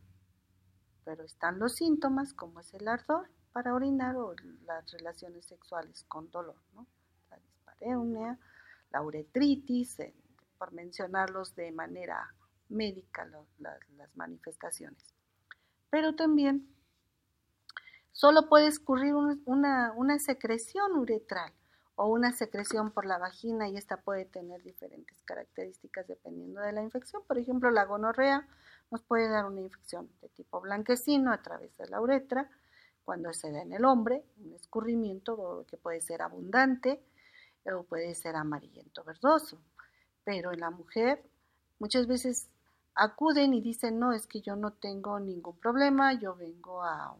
[1.03, 4.35] pero están los síntomas como es el ardor para orinar o
[4.65, 6.87] las relaciones sexuales con dolor, ¿no?
[7.29, 8.39] la dispareunia,
[8.91, 9.97] la uretritis,
[10.57, 12.33] por mencionarlos de manera
[12.69, 13.25] médica
[13.57, 15.03] las manifestaciones.
[15.89, 16.67] Pero también
[18.11, 21.51] solo puede escurrir una secreción uretral
[21.95, 26.81] o una secreción por la vagina y esta puede tener diferentes características dependiendo de la
[26.81, 27.21] infección.
[27.27, 28.47] Por ejemplo, la gonorrea
[28.91, 32.49] nos puede dar una infección de tipo blanquecino a través de la uretra,
[33.03, 37.01] cuando se da en el hombre, un escurrimiento que puede ser abundante
[37.73, 39.57] o puede ser amarillento verdoso.
[40.23, 41.23] Pero en la mujer
[41.79, 42.47] muchas veces
[42.93, 47.15] acuden y dicen, no, es que yo no tengo ningún problema, yo vengo a,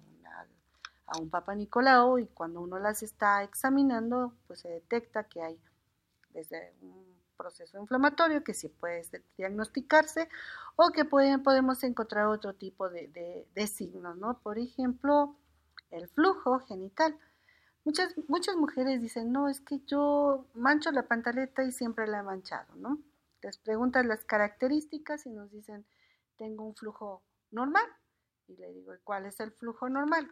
[1.07, 5.59] a un Papa Nicolau y cuando uno las está examinando, pues se detecta que hay
[6.30, 7.11] desde un
[7.42, 9.04] proceso inflamatorio que sí puede
[9.38, 10.30] diagnosticarse
[10.76, 14.39] o que pueden, podemos encontrar otro tipo de, de signos, ¿no?
[14.39, 15.36] Por ejemplo,
[15.89, 17.18] el flujo genital.
[17.84, 22.24] Muchas, muchas mujeres dicen, no, es que yo mancho la pantaleta y siempre la he
[22.24, 23.00] manchado, ¿no?
[23.42, 25.86] Les preguntan las características y nos dicen,
[26.38, 27.86] tengo un flujo normal.
[28.48, 30.30] Y le digo, ¿cuál es el flujo normal?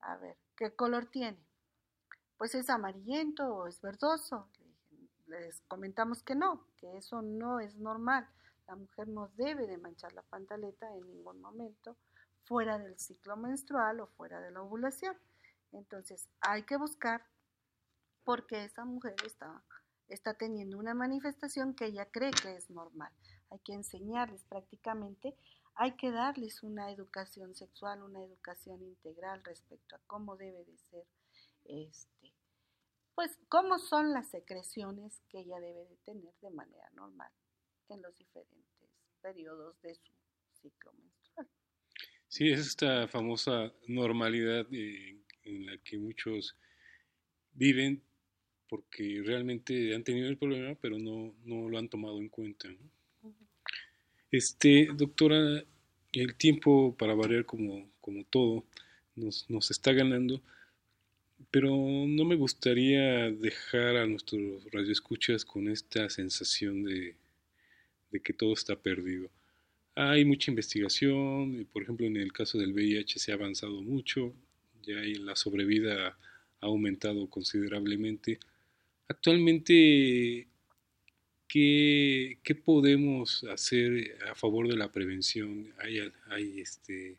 [0.00, 1.38] A ver, ¿qué color tiene?
[2.36, 4.48] Pues es amarillento o es verdoso.
[5.40, 8.28] Les comentamos que no, que eso no es normal.
[8.68, 11.96] La mujer no debe de manchar la pantaleta en ningún momento
[12.44, 15.16] fuera del ciclo menstrual o fuera de la ovulación.
[15.72, 17.24] Entonces hay que buscar
[18.24, 19.62] por qué esa mujer está,
[20.08, 23.10] está teniendo una manifestación que ella cree que es normal.
[23.50, 25.34] Hay que enseñarles prácticamente,
[25.74, 31.06] hay que darles una educación sexual, una educación integral respecto a cómo debe de ser,
[31.64, 32.31] este,
[33.14, 37.30] pues cómo son las secreciones que ella debe de tener de manera normal
[37.88, 38.90] en los diferentes
[39.20, 40.12] periodos de su
[40.60, 41.48] ciclo menstrual.
[42.28, 46.56] Sí, es esta famosa normalidad eh, en la que muchos
[47.52, 48.02] viven
[48.68, 52.68] porque realmente han tenido el problema, pero no, no lo han tomado en cuenta.
[54.30, 55.62] Este, doctora,
[56.12, 58.64] el tiempo para variar como, como todo
[59.14, 60.40] nos, nos está ganando,
[61.52, 67.14] pero no me gustaría dejar a nuestros radioescuchas con esta sensación de,
[68.10, 69.28] de que todo está perdido.
[69.94, 74.32] Hay mucha investigación, por ejemplo en el caso del VIH se ha avanzado mucho,
[74.82, 78.40] ya la sobrevida ha aumentado considerablemente.
[79.08, 80.48] Actualmente,
[81.46, 85.74] ¿qué, ¿qué, podemos hacer a favor de la prevención?
[85.78, 85.98] Hay,
[86.30, 87.18] hay este,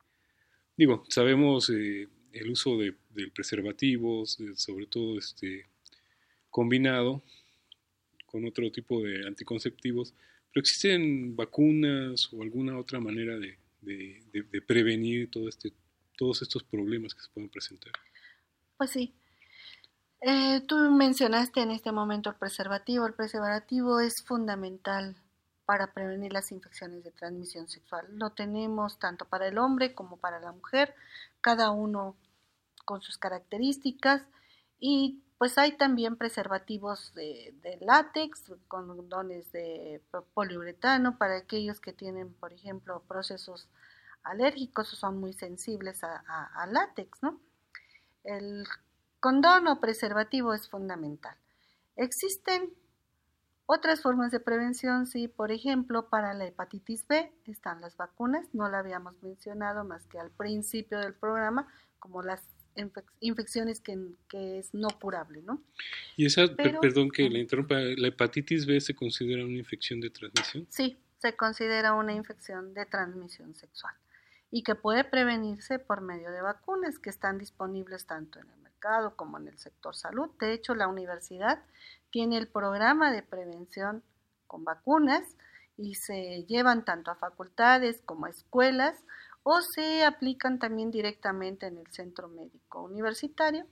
[0.75, 2.95] digo, sabemos eh, el uso de,
[3.33, 5.67] preservativos, sobre todo este,
[6.49, 7.21] combinado
[8.25, 10.13] con otro tipo de anticonceptivos,
[10.51, 15.71] pero existen vacunas o alguna otra manera de, de, prevenir todo este,
[16.17, 17.93] todos estos problemas que se pueden presentar.
[18.77, 19.13] Pues sí.
[20.21, 23.05] Eh, tú mencionaste en este momento el preservativo.
[23.05, 25.15] El preservativo es fundamental
[25.65, 28.07] para prevenir las infecciones de transmisión sexual.
[28.11, 30.93] Lo tenemos tanto para el hombre como para la mujer,
[31.43, 32.15] cada uno
[32.85, 34.23] con sus características
[34.79, 40.01] y pues hay también preservativos de, látex, condones de
[40.33, 43.67] poliuretano para aquellos que tienen, por ejemplo, procesos
[44.23, 47.41] alérgicos o son muy sensibles a, látex, ¿no?
[48.23, 48.65] El
[49.19, 51.35] condón o preservativo es fundamental.
[51.97, 52.73] Existen
[53.65, 58.69] otras formas de prevención, sí, por ejemplo, para la hepatitis B están las vacunas, no
[58.69, 61.67] la habíamos mencionado más que al principio del programa,
[61.99, 62.41] como las
[63.19, 63.97] infecciones que,
[64.59, 65.61] es no curable, ¿no?
[66.17, 70.67] Y esa, perdón que le interrumpa, ¿la hepatitis B se considera una infección de transmisión?
[70.69, 73.93] Sí, se considera una infección de transmisión sexual
[74.51, 79.15] y que puede prevenirse por medio de vacunas que están disponibles tanto en el mercado
[79.15, 80.29] como en el sector salud.
[80.39, 81.63] De hecho, la universidad
[82.13, 84.03] tiene el programa de prevención
[84.45, 85.23] con vacunas
[85.77, 89.03] y se llevan tanto a facultades como a escuelas
[89.41, 93.65] o se aplican también directamente en el centro médico universitario,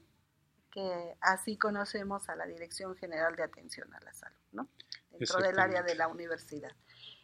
[0.71, 4.67] que así conocemos a la Dirección General de Atención a la Salud, ¿no?
[5.11, 6.71] dentro del área de la universidad.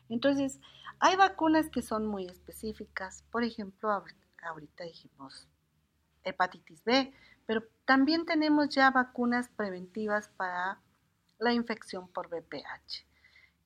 [0.10, 0.60] Entonces,
[1.00, 4.04] hay vacunas que son muy específicas, por ejemplo,
[4.44, 5.48] ahorita dijimos
[6.24, 7.12] hepatitis B,
[7.48, 10.80] pero también tenemos ya vacunas preventivas para
[11.40, 13.06] la infección por VPH,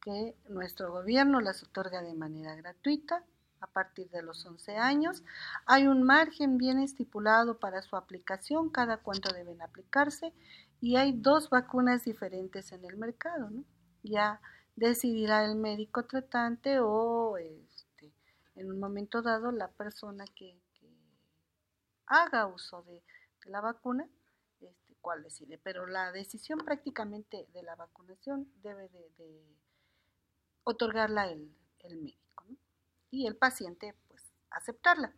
[0.01, 3.23] que nuestro gobierno las otorga de manera gratuita
[3.61, 5.23] a partir de los 11 años.
[5.65, 10.33] Hay un margen bien estipulado para su aplicación, cada cuánto deben aplicarse,
[10.81, 13.49] y hay dos vacunas diferentes en el mercado.
[13.51, 13.63] ¿no?
[14.03, 14.41] Ya
[14.75, 18.11] decidirá el médico tratante o este,
[18.55, 20.59] en un momento dado la persona que,
[22.07, 23.01] haga uso de,
[23.45, 24.05] la vacuna,
[25.01, 25.57] cuál decide.
[25.57, 29.43] Pero la decisión prácticamente de la vacunación debe de,
[30.63, 31.51] otorgarla el,
[31.83, 32.45] médico
[33.09, 34.21] y el paciente pues
[34.51, 35.13] aceptarla.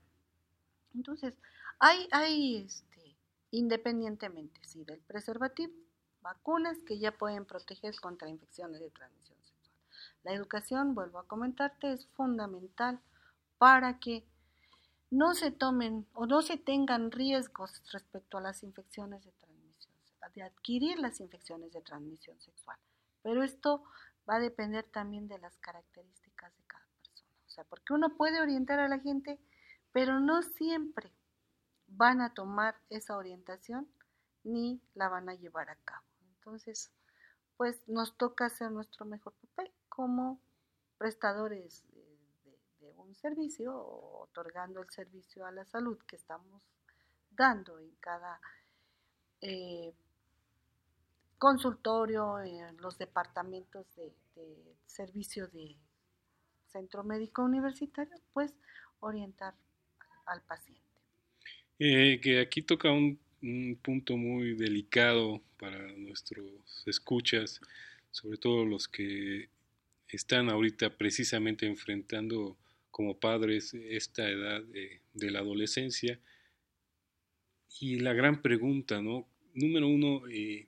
[0.95, 1.33] Entonces,
[1.79, 3.15] hay, hay este,
[3.51, 5.73] independientemente sí, del preservativo,
[6.21, 9.75] vacunas que ya pueden proteger contra infecciones de transmisión sexual.
[10.23, 12.99] La educación, vuelvo a comentarte, es fundamental
[13.57, 14.25] para que
[15.13, 19.52] no se tomen o no se tengan riesgos respecto a las infecciones de transmisión,
[20.35, 22.77] de adquirir las infecciones de transmisión sexual.
[23.21, 23.83] Pero esto
[24.29, 27.31] va a depender también de las características de cada persona.
[27.45, 29.39] O sea, porque uno puede orientar a la gente,
[29.91, 31.13] pero no siempre
[31.87, 33.87] van a tomar esa orientación
[34.43, 36.05] ni la van a llevar a cabo.
[36.35, 36.91] Entonces,
[37.57, 40.39] pues nos toca hacer nuestro mejor papel como
[40.97, 42.03] prestadores de,
[42.97, 46.61] un servicio o otorgando el servicio a la salud que estamos
[47.31, 48.41] dando en cada
[49.41, 49.93] eh,
[51.43, 54.13] consultorio, en los departamentos de,
[54.85, 55.75] servicio de
[56.67, 58.53] centro médico universitario, pues
[58.99, 59.53] orientar
[60.25, 60.81] al paciente.
[61.79, 66.47] Eh, que aquí toca un un punto muy delicado para nuestros
[66.85, 67.59] escuchas,
[68.09, 69.49] sobre todo los que
[70.07, 72.57] están ahorita precisamente enfrentando
[72.89, 76.19] como padres esta edad de, la adolescencia.
[77.81, 79.27] Y la gran pregunta, ¿no?
[79.53, 80.67] Número uno, eh,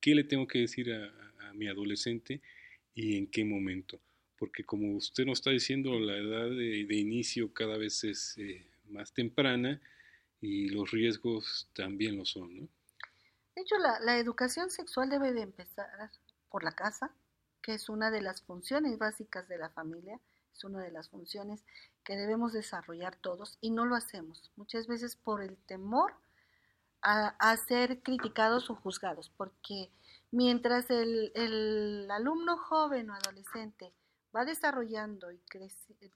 [0.00, 1.12] ¿qué le tengo que decir a,
[1.54, 2.40] mi adolescente
[2.94, 4.00] y en qué momento?
[4.38, 9.12] Porque como usted nos está diciendo, la edad de, inicio cada vez es eh, más
[9.12, 9.80] temprana
[10.40, 12.68] y los riesgos también lo son, ¿no?
[13.58, 15.88] De hecho, la, educación sexual debe de empezar
[16.48, 17.12] por la casa,
[17.60, 20.20] que es una de las funciones básicas de la familia,
[20.54, 21.64] es una de las funciones
[22.04, 26.14] que debemos desarrollar todos y no lo hacemos, muchas veces por el temor
[27.02, 29.90] a, ser criticados o juzgados, porque
[30.30, 33.92] mientras el, alumno joven o adolescente
[34.34, 35.40] va desarrollando y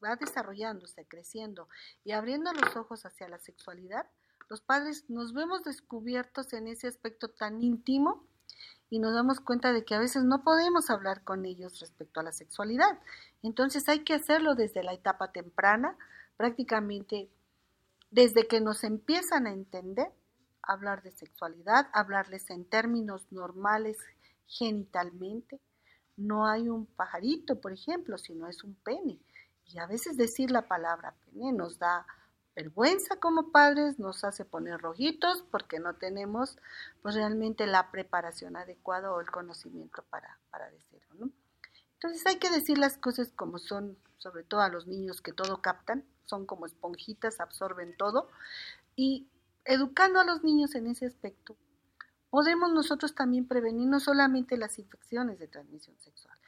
[0.04, 1.68] va desarrollándose, creciendo
[2.04, 4.06] y abriendo los ojos hacia la sexualidad,
[4.48, 8.26] los padres nos vemos descubiertos en ese aspecto tan íntimo
[8.90, 12.22] y nos damos cuenta de que a veces no podemos hablar con ellos respecto a
[12.22, 12.98] la sexualidad.
[13.42, 15.96] Entonces hay que hacerlo desde la etapa temprana,
[16.36, 17.30] prácticamente
[18.10, 20.12] desde que nos empiezan a entender,
[20.62, 23.98] hablar de sexualidad, hablarles en términos normales
[24.46, 25.60] genitalmente,
[26.16, 29.18] no hay un pajarito, por ejemplo, sino es un pene.
[29.66, 32.06] Y a veces decir la palabra pene nos da
[32.54, 36.58] vergüenza como padres, nos hace poner rojitos porque no tenemos
[37.00, 41.14] pues realmente la preparación adecuada o el conocimiento para, para decirlo.
[41.18, 41.30] ¿no?
[41.94, 45.62] Entonces hay que decir las cosas como son, sobre todo a los niños que todo
[45.62, 48.28] captan, son como esponjitas, absorben todo.
[48.96, 49.28] Y
[49.64, 51.56] educando a los niños en ese aspecto,
[52.30, 56.38] podemos nosotros también prevenir no solamente las infecciones de transmisión sexual,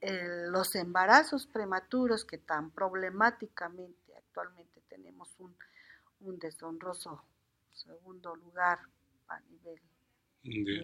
[0.00, 5.56] los embarazos prematuros que tan problemáticamente actualmente tenemos un,
[6.38, 7.22] deshonroso
[7.72, 8.78] segundo lugar
[9.28, 9.80] a nivel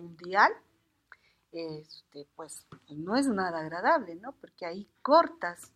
[0.01, 0.53] mundial,
[1.53, 4.33] este, pues no es nada agradable, ¿no?
[4.33, 5.73] Porque ahí cortas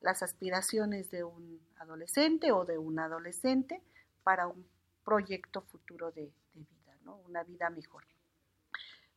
[0.00, 3.82] las aspiraciones de un adolescente o de un adolescente
[4.22, 4.66] para un
[5.08, 6.30] proyecto futuro de,
[7.24, 8.04] una vida mejor.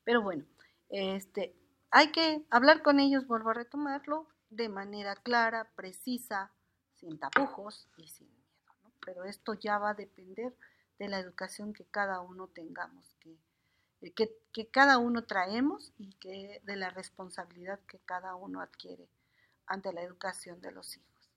[0.05, 0.45] Pero bueno,
[0.87, 1.53] este,
[1.89, 6.49] hay que hablar con ellos, vuelvo a retomarlo, de manera clara, precisa,
[6.95, 8.93] sin tapujos y sin miedo.
[9.05, 10.55] Pero esto ya va a depender
[10.97, 13.37] de la educación que cada uno tengamos, que,
[13.99, 19.09] eh, que, que, cada uno traemos y que de la responsabilidad que cada uno adquiere
[19.65, 21.29] ante la educación de los hijos.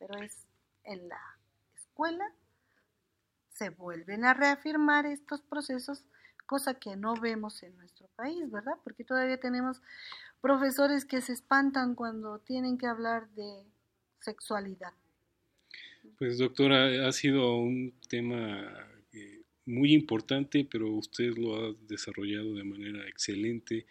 [0.00, 0.48] Pero es
[0.82, 1.38] en la
[1.76, 2.34] escuela
[3.52, 6.04] se vuelven a reafirmar estos procesos,
[6.46, 8.74] cosa que no vemos en nuestro país, ¿verdad?
[8.82, 9.82] Porque todavía tenemos
[10.40, 13.62] profesores que se espantan cuando tienen que hablar de
[14.20, 14.92] sexualidad.
[16.18, 22.64] Pues doctora, ha sido un tema eh, muy importante, pero usted lo ha desarrollado de
[22.64, 23.86] manera excelente.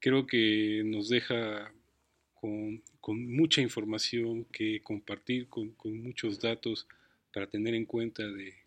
[0.00, 1.72] Creo que nos deja
[2.34, 6.86] con, mucha información que compartir, con, con muchos datos
[7.32, 8.63] para tener en cuenta de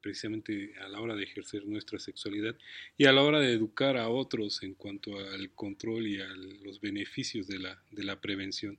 [0.00, 2.56] precisamente a la hora de ejercer nuestra sexualidad
[2.96, 6.26] y a la hora de educar a otros en cuanto al control y a
[6.64, 8.78] los beneficios de la, de la prevención.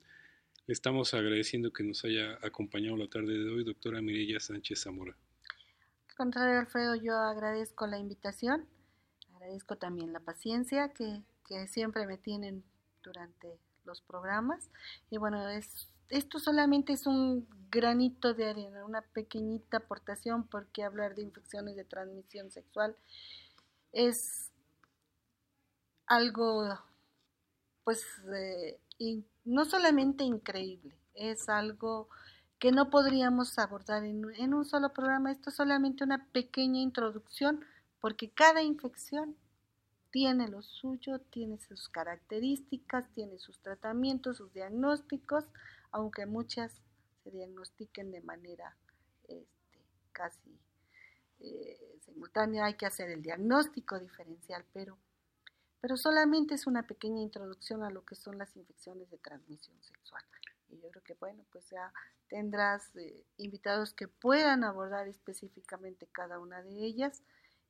[0.68, 5.16] Le estamos agradeciendo que nos haya acompañado la tarde de hoy, doctora Mireya Sánchez Zamora.
[6.10, 8.68] Al contrario, Alfredo, yo agradezco la invitación,
[9.34, 12.64] agradezco también la paciencia que, que siempre me tienen
[13.04, 14.70] durante los programas
[15.10, 21.16] y bueno, es esto solamente es un granito de arena, una pequeñita aportación, porque hablar
[21.16, 22.96] de infecciones de transmisión sexual
[23.94, 24.52] es
[26.06, 26.78] algo,
[27.86, 28.06] pues,
[28.36, 28.80] eh,
[29.46, 32.10] no solamente increíble, es algo
[32.60, 35.32] que no podríamos abordar en, en un solo programa.
[35.32, 37.66] Esto es solamente una pequeña introducción,
[38.02, 39.36] porque cada infección
[40.12, 45.46] tiene lo suyo, tiene sus características, tiene sus tratamientos, sus diagnósticos,
[45.92, 46.82] aunque muchas
[47.24, 48.76] se diagnostiquen de manera
[49.28, 49.80] este,
[50.12, 50.60] casi
[51.40, 54.98] eh, simultánea, hay que hacer el diagnóstico diferencial, pero,
[55.80, 60.24] pero solamente es una pequeña introducción a lo que son las infecciones de transmisión sexual.
[60.70, 61.92] Y yo creo que, bueno, pues ya
[62.28, 67.24] tendrás eh, invitados que puedan abordar específicamente cada una de ellas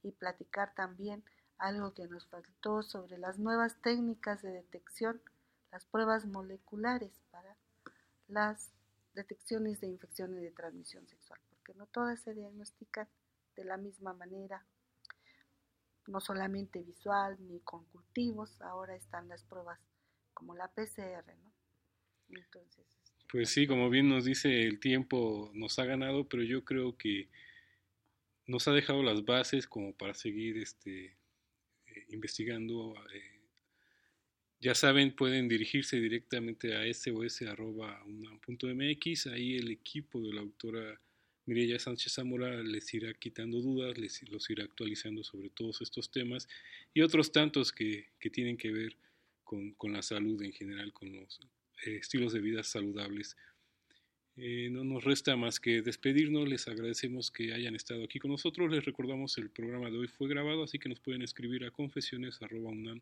[0.04, 1.24] y platicar también
[1.62, 5.22] algo que nos faltó sobre las nuevas técnicas de detección,
[5.72, 7.56] las pruebas moleculares para
[8.28, 8.72] las
[9.14, 13.08] detecciones de infecciones de transmisión sexual, porque no todas se diagnostican
[13.56, 14.66] de la misma manera,
[16.08, 19.80] no solamente visual ni con cultivos, ahora están las pruebas
[20.34, 21.52] como la PCR, ¿no?
[22.30, 22.66] Este,
[23.32, 27.30] pues sí, como bien nos dice, el tiempo nos ha ganado, pero yo creo que
[28.48, 31.21] nos ha dejado las bases como para seguir este,
[31.96, 33.42] eh, investigando eh,
[34.62, 37.48] ya saben, pueden dirigirse directamente a sos.unam.mx.
[39.28, 41.02] Ahí el equipo de la autora
[41.48, 46.48] Mireya Sánchez Zamora les irá quitando dudas, les los irá actualizando sobre todos estos temas
[46.94, 48.96] y otros tantos que, tienen que ver
[49.44, 51.40] con, la salud en general, con los
[51.86, 53.36] eh, estilos de vida saludables.
[54.38, 58.72] Eh, no nos resta más que despedirnos, les agradecemos que hayan estado aquí con nosotros,
[58.72, 63.02] les recordamos el programa de hoy fue grabado, así que nos pueden escribir a confesiones.unam.mx